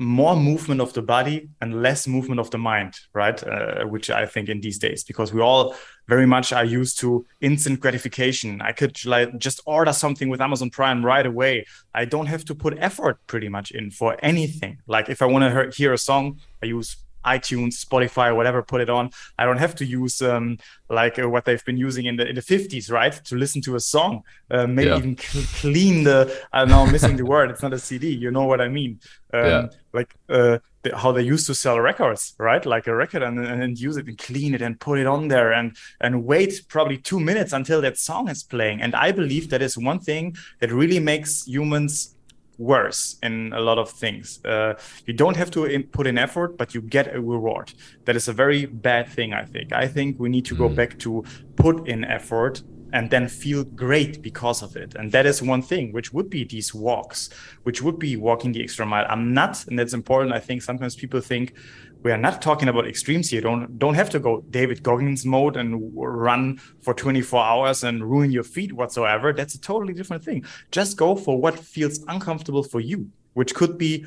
more 0.00 0.34
movement 0.34 0.80
of 0.80 0.94
the 0.94 1.02
body 1.02 1.50
and 1.60 1.82
less 1.82 2.08
movement 2.08 2.40
of 2.40 2.50
the 2.50 2.56
mind, 2.56 2.94
right? 3.12 3.46
Uh, 3.46 3.84
which 3.84 4.08
I 4.08 4.24
think 4.24 4.48
in 4.48 4.62
these 4.62 4.78
days, 4.78 5.04
because 5.04 5.30
we 5.30 5.42
all 5.42 5.76
very 6.08 6.24
much 6.24 6.54
are 6.54 6.64
used 6.64 6.98
to 7.00 7.26
instant 7.42 7.80
gratification. 7.80 8.62
I 8.62 8.72
could 8.72 9.04
like 9.04 9.38
just 9.38 9.60
order 9.66 9.92
something 9.92 10.30
with 10.30 10.40
Amazon 10.40 10.70
Prime 10.70 11.04
right 11.04 11.26
away. 11.26 11.66
I 11.94 12.06
don't 12.06 12.26
have 12.26 12.46
to 12.46 12.54
put 12.54 12.78
effort 12.78 13.18
pretty 13.26 13.50
much 13.50 13.72
in 13.72 13.90
for 13.90 14.16
anything. 14.22 14.78
Like 14.86 15.10
if 15.10 15.20
I 15.20 15.26
want 15.26 15.44
to 15.44 15.76
hear 15.76 15.92
a 15.92 15.98
song, 15.98 16.40
I 16.62 16.66
use 16.66 16.96
iTunes, 17.24 17.84
Spotify, 17.84 18.34
whatever, 18.34 18.62
put 18.62 18.80
it 18.80 18.90
on. 18.90 19.10
I 19.38 19.44
don't 19.44 19.58
have 19.58 19.74
to 19.76 19.84
use 19.84 20.22
um, 20.22 20.58
like 20.88 21.18
uh, 21.18 21.28
what 21.28 21.44
they've 21.44 21.64
been 21.64 21.76
using 21.76 22.06
in 22.06 22.16
the 22.16 22.28
in 22.28 22.34
the 22.34 22.42
50s, 22.42 22.90
right? 22.90 23.12
To 23.12 23.36
listen 23.36 23.62
to 23.62 23.76
a 23.76 23.80
song, 23.80 24.22
uh, 24.50 24.66
maybe 24.66 24.90
yeah. 24.90 24.98
even 24.98 25.16
cl- 25.16 25.44
clean 25.60 26.04
the. 26.04 26.44
I'm 26.52 26.68
now 26.68 26.84
missing 26.86 27.16
the 27.16 27.26
word. 27.26 27.50
It's 27.50 27.62
not 27.62 27.72
a 27.72 27.78
CD. 27.78 28.10
You 28.10 28.30
know 28.30 28.44
what 28.44 28.60
I 28.60 28.68
mean? 28.68 29.00
Um, 29.32 29.44
yeah. 29.44 29.66
Like 29.92 30.14
uh, 30.28 30.58
the, 30.82 30.96
how 30.96 31.12
they 31.12 31.22
used 31.22 31.46
to 31.46 31.54
sell 31.54 31.80
records, 31.80 32.34
right? 32.38 32.64
Like 32.64 32.86
a 32.86 32.94
record 32.94 33.22
and, 33.22 33.38
and 33.38 33.78
use 33.78 33.96
it 33.96 34.06
and 34.06 34.16
clean 34.16 34.54
it 34.54 34.62
and 34.62 34.78
put 34.78 34.98
it 34.98 35.06
on 35.06 35.28
there 35.28 35.52
and 35.52 35.76
and 36.00 36.24
wait 36.24 36.62
probably 36.68 36.96
two 36.96 37.20
minutes 37.20 37.52
until 37.52 37.80
that 37.82 37.98
song 37.98 38.28
is 38.28 38.42
playing. 38.42 38.80
And 38.80 38.94
I 38.94 39.12
believe 39.12 39.50
that 39.50 39.62
is 39.62 39.76
one 39.76 40.00
thing 40.00 40.36
that 40.60 40.72
really 40.72 41.00
makes 41.00 41.46
humans 41.46 42.14
worse 42.60 43.16
in 43.22 43.52
a 43.54 43.60
lot 43.60 43.78
of 43.78 43.90
things. 43.90 44.38
Uh, 44.44 44.74
you 45.06 45.14
don't 45.14 45.36
have 45.36 45.50
to 45.50 45.82
put 45.92 46.06
in 46.06 46.18
effort, 46.18 46.58
but 46.58 46.74
you 46.74 46.82
get 46.82 47.14
a 47.14 47.20
reward. 47.20 47.72
That 48.04 48.16
is 48.16 48.28
a 48.28 48.32
very 48.32 48.66
bad 48.66 49.08
thing, 49.08 49.32
I 49.32 49.44
think. 49.44 49.72
I 49.72 49.88
think 49.88 50.20
we 50.20 50.28
need 50.28 50.44
to 50.46 50.54
go 50.54 50.68
back 50.68 50.98
to 51.00 51.24
put 51.56 51.88
in 51.88 52.04
effort 52.04 52.62
and 52.92 53.10
then 53.10 53.28
feel 53.28 53.64
great 53.64 54.20
because 54.20 54.62
of 54.62 54.76
it. 54.76 54.94
And 54.94 55.12
that 55.12 55.24
is 55.24 55.40
one 55.40 55.62
thing, 55.62 55.92
which 55.92 56.12
would 56.12 56.28
be 56.28 56.44
these 56.44 56.74
walks, 56.74 57.30
which 57.62 57.82
would 57.82 57.98
be 57.98 58.16
walking 58.16 58.52
the 58.52 58.62
extra 58.62 58.84
mile. 58.84 59.06
I'm 59.08 59.32
not, 59.32 59.64
and 59.66 59.78
that's 59.78 59.94
important. 59.94 60.34
I 60.34 60.40
think 60.40 60.62
sometimes 60.62 60.96
people 60.96 61.20
think 61.20 61.54
we 62.02 62.12
are 62.12 62.18
not 62.18 62.40
talking 62.40 62.68
about 62.68 62.86
extremes 62.86 63.30
here. 63.30 63.40
Don't 63.40 63.78
don't 63.78 63.94
have 63.94 64.10
to 64.10 64.18
go 64.18 64.42
David 64.50 64.82
Goggins 64.82 65.26
mode 65.26 65.56
and 65.56 65.90
run 65.94 66.58
for 66.80 66.94
24 66.94 67.44
hours 67.44 67.84
and 67.84 68.04
ruin 68.04 68.30
your 68.30 68.44
feet 68.44 68.72
whatsoever. 68.72 69.32
That's 69.32 69.54
a 69.54 69.60
totally 69.60 69.92
different 69.92 70.24
thing. 70.24 70.44
Just 70.70 70.96
go 70.96 71.14
for 71.14 71.38
what 71.38 71.58
feels 71.58 72.02
uncomfortable 72.08 72.62
for 72.62 72.80
you, 72.80 73.08
which 73.34 73.54
could 73.54 73.76
be 73.76 74.06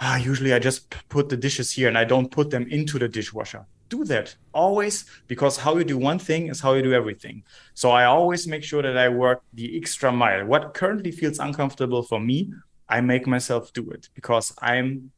ah, 0.00 0.16
usually 0.16 0.52
I 0.54 0.58
just 0.58 0.94
put 1.08 1.28
the 1.28 1.36
dishes 1.36 1.70
here 1.70 1.88
and 1.88 1.98
I 1.98 2.04
don't 2.04 2.30
put 2.30 2.50
them 2.50 2.66
into 2.70 2.98
the 2.98 3.08
dishwasher. 3.08 3.66
Do 3.90 4.04
that 4.04 4.34
always 4.52 5.04
because 5.28 5.56
how 5.58 5.76
you 5.76 5.84
do 5.84 5.98
one 5.98 6.18
thing 6.18 6.48
is 6.48 6.60
how 6.60 6.74
you 6.74 6.82
do 6.82 6.94
everything. 6.94 7.44
So 7.74 7.90
I 7.90 8.06
always 8.06 8.46
make 8.46 8.64
sure 8.64 8.82
that 8.82 8.96
I 8.96 9.08
work 9.08 9.42
the 9.52 9.76
extra 9.76 10.10
mile. 10.10 10.46
What 10.46 10.74
currently 10.74 11.10
feels 11.10 11.38
uncomfortable 11.38 12.02
for 12.02 12.18
me, 12.18 12.52
I 12.88 13.00
make 13.00 13.26
myself 13.26 13.72
do 13.72 13.90
it 13.90 14.08
because 14.14 14.52
I'm 14.60 15.12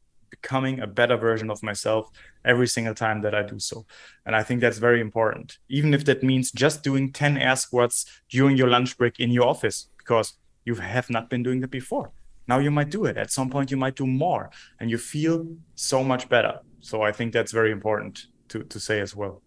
becoming 0.47 0.81
a 0.81 0.87
better 0.87 1.17
version 1.17 1.51
of 1.51 1.61
myself 1.63 2.09
every 2.45 2.69
single 2.69 2.95
time 2.95 3.21
that 3.23 3.35
I 3.35 3.43
do 3.43 3.59
so. 3.59 3.85
And 4.25 4.37
I 4.37 4.45
think 4.45 4.61
that's 4.61 4.79
very 4.79 5.01
important, 5.01 5.59
even 5.69 5.93
if 5.93 6.05
that 6.05 6.23
means 6.23 6.53
just 6.53 6.85
doing 6.85 7.13
10 7.13 7.37
air 7.37 7.57
squats 7.57 8.07
during 8.29 8.57
your 8.57 8.69
lunch 8.69 8.97
break 8.97 9.19
in 9.19 9.33
your 9.33 9.49
office, 9.49 9.89
because 9.99 10.35
you 10.65 10.77
have 10.77 11.11
not 11.11 11.29
been 11.29 11.43
doing 11.43 11.65
it 11.65 11.71
before. 11.71 12.13
Now 12.47 12.59
you 12.61 12.71
might 12.71 12.91
do 12.91 13.07
it. 13.07 13.17
At 13.17 13.33
some 13.33 13.51
point, 13.51 13.73
you 13.73 13.77
might 13.77 13.97
do 13.97 14.07
more 14.07 14.51
and 14.79 14.89
you 14.89 14.99
feel 14.99 15.45
so 15.75 16.05
much 16.05 16.29
better. 16.29 16.61
So 16.81 17.03
I 17.03 17.11
think 17.11 17.33
that's 17.33 17.51
very 17.51 17.73
important 17.73 18.27
to, 18.51 18.63
to 18.63 18.79
say 18.79 19.01
as 19.01 19.17
well. 19.17 19.43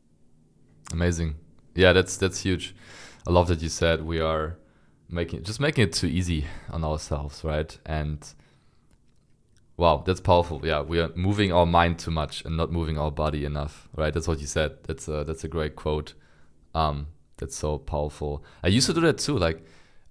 Amazing. 0.92 1.36
Yeah, 1.76 1.94
that's 1.94 2.18
that's 2.18 2.40
huge. 2.42 2.76
I 3.26 3.32
love 3.32 3.48
that 3.48 3.62
you 3.62 3.70
said 3.70 4.02
we 4.02 4.20
are 4.20 4.58
making 5.10 5.44
just 5.44 5.62
making 5.62 5.86
it 5.86 5.94
too 5.94 6.08
easy 6.08 6.46
on 6.70 6.84
ourselves, 6.84 7.44
right? 7.44 7.72
And 7.86 8.20
Wow, 9.80 10.04
that's 10.06 10.20
powerful. 10.20 10.60
Yeah, 10.62 10.82
we 10.82 11.00
are 11.00 11.10
moving 11.16 11.54
our 11.54 11.66
mind 11.66 12.00
too 12.00 12.12
much 12.12 12.44
and 12.44 12.58
not 12.58 12.70
moving 12.70 12.98
our 12.98 13.10
body 13.10 13.46
enough. 13.46 13.88
Right? 13.96 14.14
That's 14.14 14.28
what 14.28 14.42
you 14.42 14.46
said. 14.46 14.84
That's 14.84 15.08
a, 15.08 15.24
that's 15.24 15.46
a 15.46 15.48
great 15.48 15.78
quote. 15.78 16.16
Um, 16.76 17.08
that's 17.38 17.56
so 17.56 17.78
powerful. 17.78 18.44
I 18.62 18.68
used 18.68 18.88
to 18.88 18.94
do 18.94 19.00
that 19.00 19.20
too. 19.20 19.38
Like, 19.38 19.64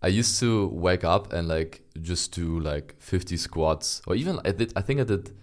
I 0.02 0.08
used 0.08 0.40
to 0.40 0.68
wake 0.68 1.04
up 1.04 1.34
and 1.34 1.48
like 1.48 1.82
just 2.00 2.32
do 2.32 2.58
like 2.60 2.94
50 2.98 3.36
squats, 3.36 4.00
or 4.06 4.14
even 4.14 4.40
I 4.42 4.52
did. 4.52 4.72
I 4.74 4.80
think 4.80 5.00
I 5.00 5.04
did 5.04 5.36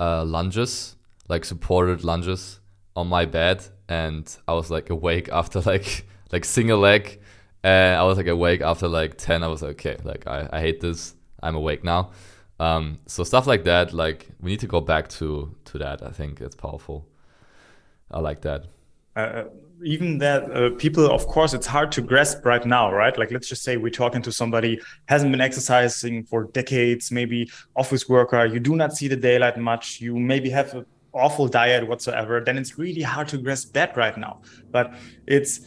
uh, 0.00 0.24
lunges, 0.24 0.96
like 1.28 1.44
supported 1.44 2.02
lunges 2.02 2.58
on 2.96 3.06
my 3.06 3.26
bed, 3.26 3.64
and 3.88 4.36
I 4.48 4.54
was 4.54 4.72
like 4.72 4.90
awake 4.90 5.28
after 5.32 5.60
like 5.60 6.04
like 6.32 6.44
single 6.44 6.80
leg, 6.80 7.20
and 7.62 7.94
I 7.94 8.02
was 8.02 8.16
like 8.16 8.26
awake 8.26 8.60
after 8.60 8.88
like 8.88 9.18
10. 9.18 9.44
I 9.44 9.46
was 9.46 9.62
like, 9.62 9.86
okay, 9.86 9.98
like 10.02 10.26
I, 10.26 10.48
I 10.52 10.60
hate 10.62 10.80
this. 10.80 11.14
I'm 11.40 11.54
awake 11.54 11.84
now. 11.84 12.10
Um, 12.60 12.98
so 13.06 13.24
stuff 13.24 13.46
like 13.46 13.64
that, 13.64 13.92
like 13.92 14.28
we 14.40 14.50
need 14.50 14.60
to 14.60 14.66
go 14.66 14.80
back 14.80 15.08
to 15.10 15.54
to 15.66 15.78
that. 15.78 16.02
I 16.02 16.10
think 16.10 16.40
it's 16.40 16.56
powerful. 16.56 17.06
I 18.10 18.20
like 18.20 18.40
that. 18.42 18.64
Uh, 19.16 19.20
uh, 19.20 19.44
even 19.84 20.18
that 20.18 20.50
uh, 20.50 20.70
people, 20.76 21.08
of 21.08 21.26
course, 21.28 21.54
it's 21.54 21.66
hard 21.66 21.92
to 21.92 22.00
grasp 22.00 22.44
right 22.44 22.64
now, 22.66 22.92
right? 22.92 23.16
Like 23.16 23.30
let's 23.30 23.48
just 23.48 23.62
say 23.62 23.76
we're 23.76 23.90
talking 23.90 24.22
to 24.22 24.32
somebody 24.32 24.80
hasn't 25.06 25.30
been 25.30 25.40
exercising 25.40 26.24
for 26.24 26.44
decades, 26.44 27.12
maybe 27.12 27.48
office 27.76 28.08
worker. 28.08 28.44
You 28.44 28.58
do 28.58 28.74
not 28.74 28.96
see 28.96 29.06
the 29.06 29.16
daylight 29.16 29.56
much. 29.56 30.00
You 30.00 30.16
maybe 30.16 30.50
have 30.50 30.74
an 30.74 30.86
awful 31.12 31.46
diet 31.46 31.86
whatsoever. 31.86 32.40
Then 32.40 32.58
it's 32.58 32.76
really 32.76 33.02
hard 33.02 33.28
to 33.28 33.38
grasp 33.38 33.72
that 33.74 33.96
right 33.96 34.16
now. 34.18 34.40
But 34.72 34.94
it's 35.26 35.60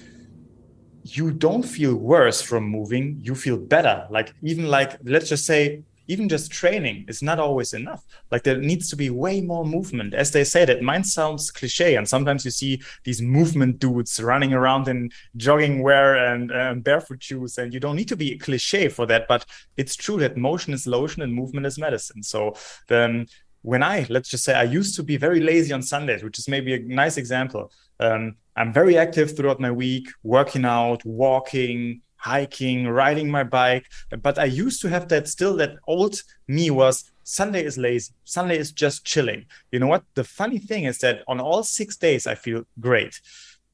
you 1.03 1.31
don't 1.31 1.63
feel 1.63 1.95
worse 1.95 2.41
from 2.41 2.63
moving 2.63 3.17
you 3.23 3.33
feel 3.33 3.57
better 3.57 4.05
like 4.11 4.35
even 4.43 4.67
like 4.67 4.97
let's 5.03 5.27
just 5.27 5.47
say 5.47 5.81
even 6.07 6.27
just 6.27 6.51
training 6.51 7.05
is 7.07 7.21
not 7.21 7.39
always 7.39 7.73
enough. 7.73 8.03
Like 8.31 8.43
there 8.43 8.57
needs 8.57 8.89
to 8.89 8.95
be 8.95 9.09
way 9.09 9.41
more 9.41 9.65
movement. 9.65 10.13
As 10.13 10.31
they 10.31 10.43
say, 10.43 10.65
that 10.65 10.81
mine 10.81 11.03
sounds 11.03 11.51
cliche, 11.51 11.95
and 11.95 12.07
sometimes 12.07 12.45
you 12.45 12.51
see 12.51 12.81
these 13.03 13.21
movement 13.21 13.79
dudes 13.79 14.21
running 14.21 14.53
around 14.53 14.87
in 14.87 15.11
jogging 15.37 15.81
wear 15.81 16.15
and 16.15 16.83
barefoot 16.83 17.23
shoes, 17.23 17.57
and 17.57 17.73
you 17.73 17.79
don't 17.79 17.95
need 17.95 18.09
to 18.09 18.17
be 18.17 18.33
a 18.33 18.37
cliche 18.37 18.89
for 18.89 19.05
that. 19.05 19.27
But 19.27 19.45
it's 19.77 19.95
true 19.95 20.17
that 20.19 20.37
motion 20.37 20.73
is 20.73 20.87
lotion 20.87 21.21
and 21.21 21.33
movement 21.33 21.65
is 21.65 21.77
medicine. 21.77 22.23
So 22.23 22.55
then 22.87 23.27
when 23.61 23.83
I, 23.83 24.07
let's 24.09 24.29
just 24.29 24.43
say, 24.43 24.55
I 24.55 24.63
used 24.63 24.95
to 24.95 25.03
be 25.03 25.17
very 25.17 25.39
lazy 25.39 25.71
on 25.71 25.81
Sundays, 25.83 26.23
which 26.23 26.39
is 26.39 26.47
maybe 26.47 26.73
a 26.73 26.79
nice 26.79 27.17
example. 27.17 27.71
Um, 27.99 28.37
I'm 28.55 28.73
very 28.73 28.97
active 28.97 29.37
throughout 29.37 29.59
my 29.59 29.71
week, 29.71 30.09
working 30.23 30.65
out, 30.65 31.05
walking, 31.05 32.01
hiking, 32.21 32.87
riding 32.87 33.29
my 33.29 33.43
bike. 33.43 33.85
But 34.21 34.37
I 34.37 34.45
used 34.45 34.81
to 34.81 34.89
have 34.89 35.07
that 35.09 35.27
still 35.27 35.57
that 35.57 35.75
old 35.87 36.21
me 36.47 36.69
was 36.69 37.11
Sunday 37.23 37.63
is 37.65 37.77
lazy. 37.77 38.13
Sunday 38.23 38.57
is 38.57 38.71
just 38.71 39.05
chilling. 39.05 39.45
You 39.71 39.79
know 39.79 39.87
what? 39.87 40.03
The 40.13 40.23
funny 40.23 40.59
thing 40.59 40.83
is 40.85 40.99
that 40.99 41.23
on 41.27 41.39
all 41.39 41.63
six 41.63 41.97
days, 41.97 42.27
I 42.27 42.35
feel 42.35 42.63
great. 42.79 43.19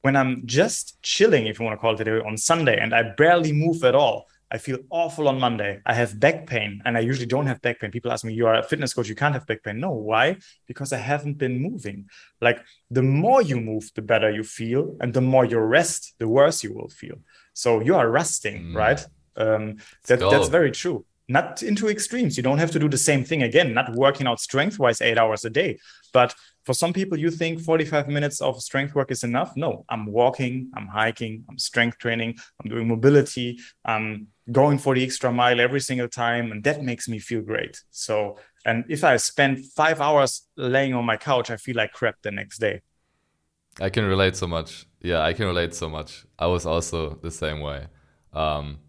When 0.02 0.16
I'm 0.16 0.46
just 0.46 1.02
chilling, 1.02 1.48
if 1.48 1.60
you 1.60 1.66
want 1.66 1.78
to 1.78 1.82
call 1.82 2.00
it 2.00 2.08
on 2.08 2.38
Sunday, 2.38 2.80
and 2.80 2.94
I 2.94 3.14
barely 3.18 3.52
move 3.52 3.84
at 3.84 3.96
all, 3.96 4.28
I 4.50 4.58
feel 4.60 4.80
awful 4.90 5.28
on 5.28 5.40
Monday. 5.40 5.82
I 5.86 5.94
have 5.94 6.20
back 6.20 6.48
pain 6.48 6.82
and 6.86 6.98
I 6.98 7.02
usually 7.02 7.26
don't 7.26 7.48
have 7.48 7.62
back 7.62 7.82
pain. 7.82 7.92
People 7.92 8.12
ask 8.12 8.24
me, 8.24 8.34
You 8.34 8.48
are 8.48 8.56
a 8.56 8.64
fitness 8.64 8.94
coach, 8.94 9.10
you 9.10 9.16
can't 9.16 9.34
have 9.34 9.46
back 9.46 9.64
pain. 9.64 9.80
No, 9.80 9.92
why? 9.92 10.38
Because 10.68 10.94
I 10.94 10.98
haven't 10.98 11.38
been 11.38 11.60
moving. 11.60 12.10
Like 12.40 12.64
the 12.90 13.02
more 13.02 13.42
you 13.42 13.60
move, 13.60 13.92
the 13.94 14.02
better 14.02 14.32
you 14.32 14.44
feel. 14.44 14.96
And 15.02 15.14
the 15.14 15.20
more 15.22 15.44
you 15.44 15.60
rest, 15.60 16.14
the 16.18 16.30
worse 16.30 16.64
you 16.64 16.74
will 16.74 16.88
feel. 16.88 17.18
So 17.58 17.80
you 17.82 17.96
are 17.96 18.10
resting, 18.10 18.58
mm. 18.72 18.76
right? 18.76 19.06
Um, 19.36 19.78
that, 20.08 20.20
that's 20.20 20.50
very 20.50 20.72
true 20.72 21.06
not 21.28 21.62
into 21.62 21.90
extremes. 21.90 22.38
You 22.38 22.44
don't 22.44 22.58
have 22.58 22.72
to 22.72 22.80
do 22.80 22.88
the 22.88 22.98
same 22.98 23.24
thing 23.24 23.44
again, 23.44 23.74
not 23.74 23.94
working 23.94 24.28
out 24.28 24.40
strength 24.40 24.80
wise 24.80 25.02
eight 25.02 25.18
hours 25.18 25.44
a 25.44 25.50
day. 25.50 25.80
But 26.14 26.34
for 26.64 26.74
some 26.74 26.94
people, 26.94 27.20
you 27.20 27.32
think 27.32 27.60
45 27.60 28.08
minutes 28.08 28.40
of 28.42 28.62
strength 28.62 28.96
work 28.96 29.12
is 29.12 29.24
enough. 29.24 29.56
No, 29.56 29.86
I'm 29.90 30.06
walking, 30.06 30.72
I'm 30.74 30.88
hiking, 30.88 31.44
I'm 31.50 31.58
strength 31.58 31.98
training, 31.98 32.38
I'm 32.64 32.70
doing 32.70 32.88
mobility, 32.88 33.60
I'm 33.84 34.28
going 34.52 34.78
for 34.78 34.96
the 34.96 35.04
extra 35.04 35.32
mile 35.32 35.60
every 35.60 35.82
single 35.82 36.08
time. 36.08 36.52
And 36.52 36.64
that 36.64 36.82
makes 36.82 37.10
me 37.10 37.20
feel 37.20 37.42
great. 37.42 37.82
So, 37.92 38.38
and 38.66 38.86
if 38.88 39.04
I 39.04 39.18
spend 39.18 39.66
five 39.66 40.00
hours 40.00 40.48
laying 40.56 40.94
on 40.94 41.06
my 41.06 41.18
couch, 41.18 41.52
I 41.52 41.58
feel 41.58 41.76
like 41.76 41.92
crap 41.92 42.16
the 42.22 42.32
next 42.32 42.60
day. 42.60 42.82
I 43.80 43.90
can 43.90 44.06
relate 44.06 44.36
so 44.36 44.48
much. 44.48 44.86
Yeah, 45.02 45.22
I 45.22 45.34
can 45.34 45.46
relate 45.46 45.74
so 45.74 45.90
much. 45.90 46.26
I 46.40 46.48
was 46.48 46.66
also 46.66 47.16
the 47.22 47.32
same 47.32 47.60
way. 47.60 47.88
Um, 48.34 48.80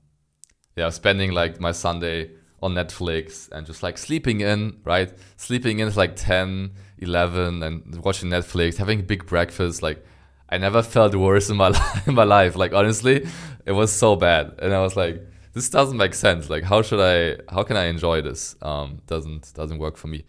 yeah, 0.76 0.88
spending 0.90 1.32
like 1.32 1.60
my 1.60 1.72
Sunday 1.72 2.30
on 2.62 2.74
Netflix 2.74 3.50
and 3.52 3.66
just 3.66 3.82
like 3.82 3.98
sleeping 3.98 4.40
in, 4.40 4.78
right? 4.84 5.12
Sleeping 5.36 5.78
in 5.78 5.88
is 5.88 5.96
like 5.96 6.16
10, 6.16 6.72
11 6.98 7.62
and 7.62 8.04
watching 8.04 8.30
Netflix, 8.30 8.76
having 8.76 9.00
a 9.00 9.02
big 9.02 9.26
breakfast. 9.26 9.82
Like 9.82 10.04
I 10.48 10.58
never 10.58 10.82
felt 10.82 11.14
worse 11.14 11.50
in 11.50 11.56
my, 11.56 11.68
in 12.06 12.14
my 12.14 12.24
life. 12.24 12.56
Like 12.56 12.72
honestly, 12.72 13.26
it 13.66 13.72
was 13.72 13.92
so 13.92 14.16
bad. 14.16 14.54
And 14.60 14.72
I 14.72 14.80
was 14.80 14.96
like, 14.96 15.22
this 15.52 15.68
doesn't 15.68 15.96
make 15.96 16.14
sense. 16.14 16.48
Like 16.48 16.64
how 16.64 16.82
should 16.82 17.00
I, 17.00 17.42
how 17.52 17.62
can 17.62 17.76
I 17.76 17.84
enjoy 17.86 18.22
this? 18.22 18.56
Um, 18.62 19.00
doesn't, 19.06 19.52
doesn't 19.54 19.78
work 19.78 19.96
for 19.96 20.08
me. 20.08 20.24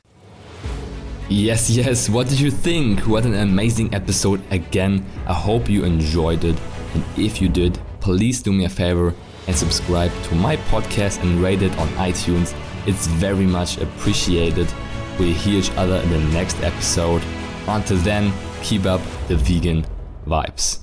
Yes, 1.29 1.69
yes. 1.69 2.09
What 2.09 2.27
did 2.27 2.39
you 2.39 2.49
think? 2.49 3.01
What 3.01 3.23
an 3.23 3.35
amazing 3.35 3.93
episode 3.93 4.41
again. 4.51 5.05
I 5.27 5.33
hope 5.35 5.69
you 5.69 5.83
enjoyed 5.83 6.43
it. 6.43 6.59
And 6.95 7.03
if 7.17 7.39
you 7.39 7.47
did, 7.47 7.79
please 7.99 8.41
do 8.41 8.51
me 8.51 8.65
a 8.65 8.69
favor 8.69 9.13
and 9.45 9.55
subscribe 9.55 10.11
to 10.23 10.35
my 10.35 10.57
podcast 10.57 11.21
and 11.21 11.39
rate 11.39 11.61
it 11.61 11.77
on 11.77 11.87
iTunes. 11.89 12.55
It's 12.87 13.05
very 13.05 13.45
much 13.45 13.77
appreciated. 13.77 14.73
We'll 15.19 15.33
hear 15.33 15.59
each 15.59 15.69
other 15.73 15.97
in 15.97 16.09
the 16.09 16.19
next 16.33 16.59
episode. 16.63 17.21
Until 17.67 17.97
then, 17.97 18.33
keep 18.63 18.85
up 18.85 19.01
the 19.27 19.35
vegan 19.35 19.85
vibes. 20.25 20.79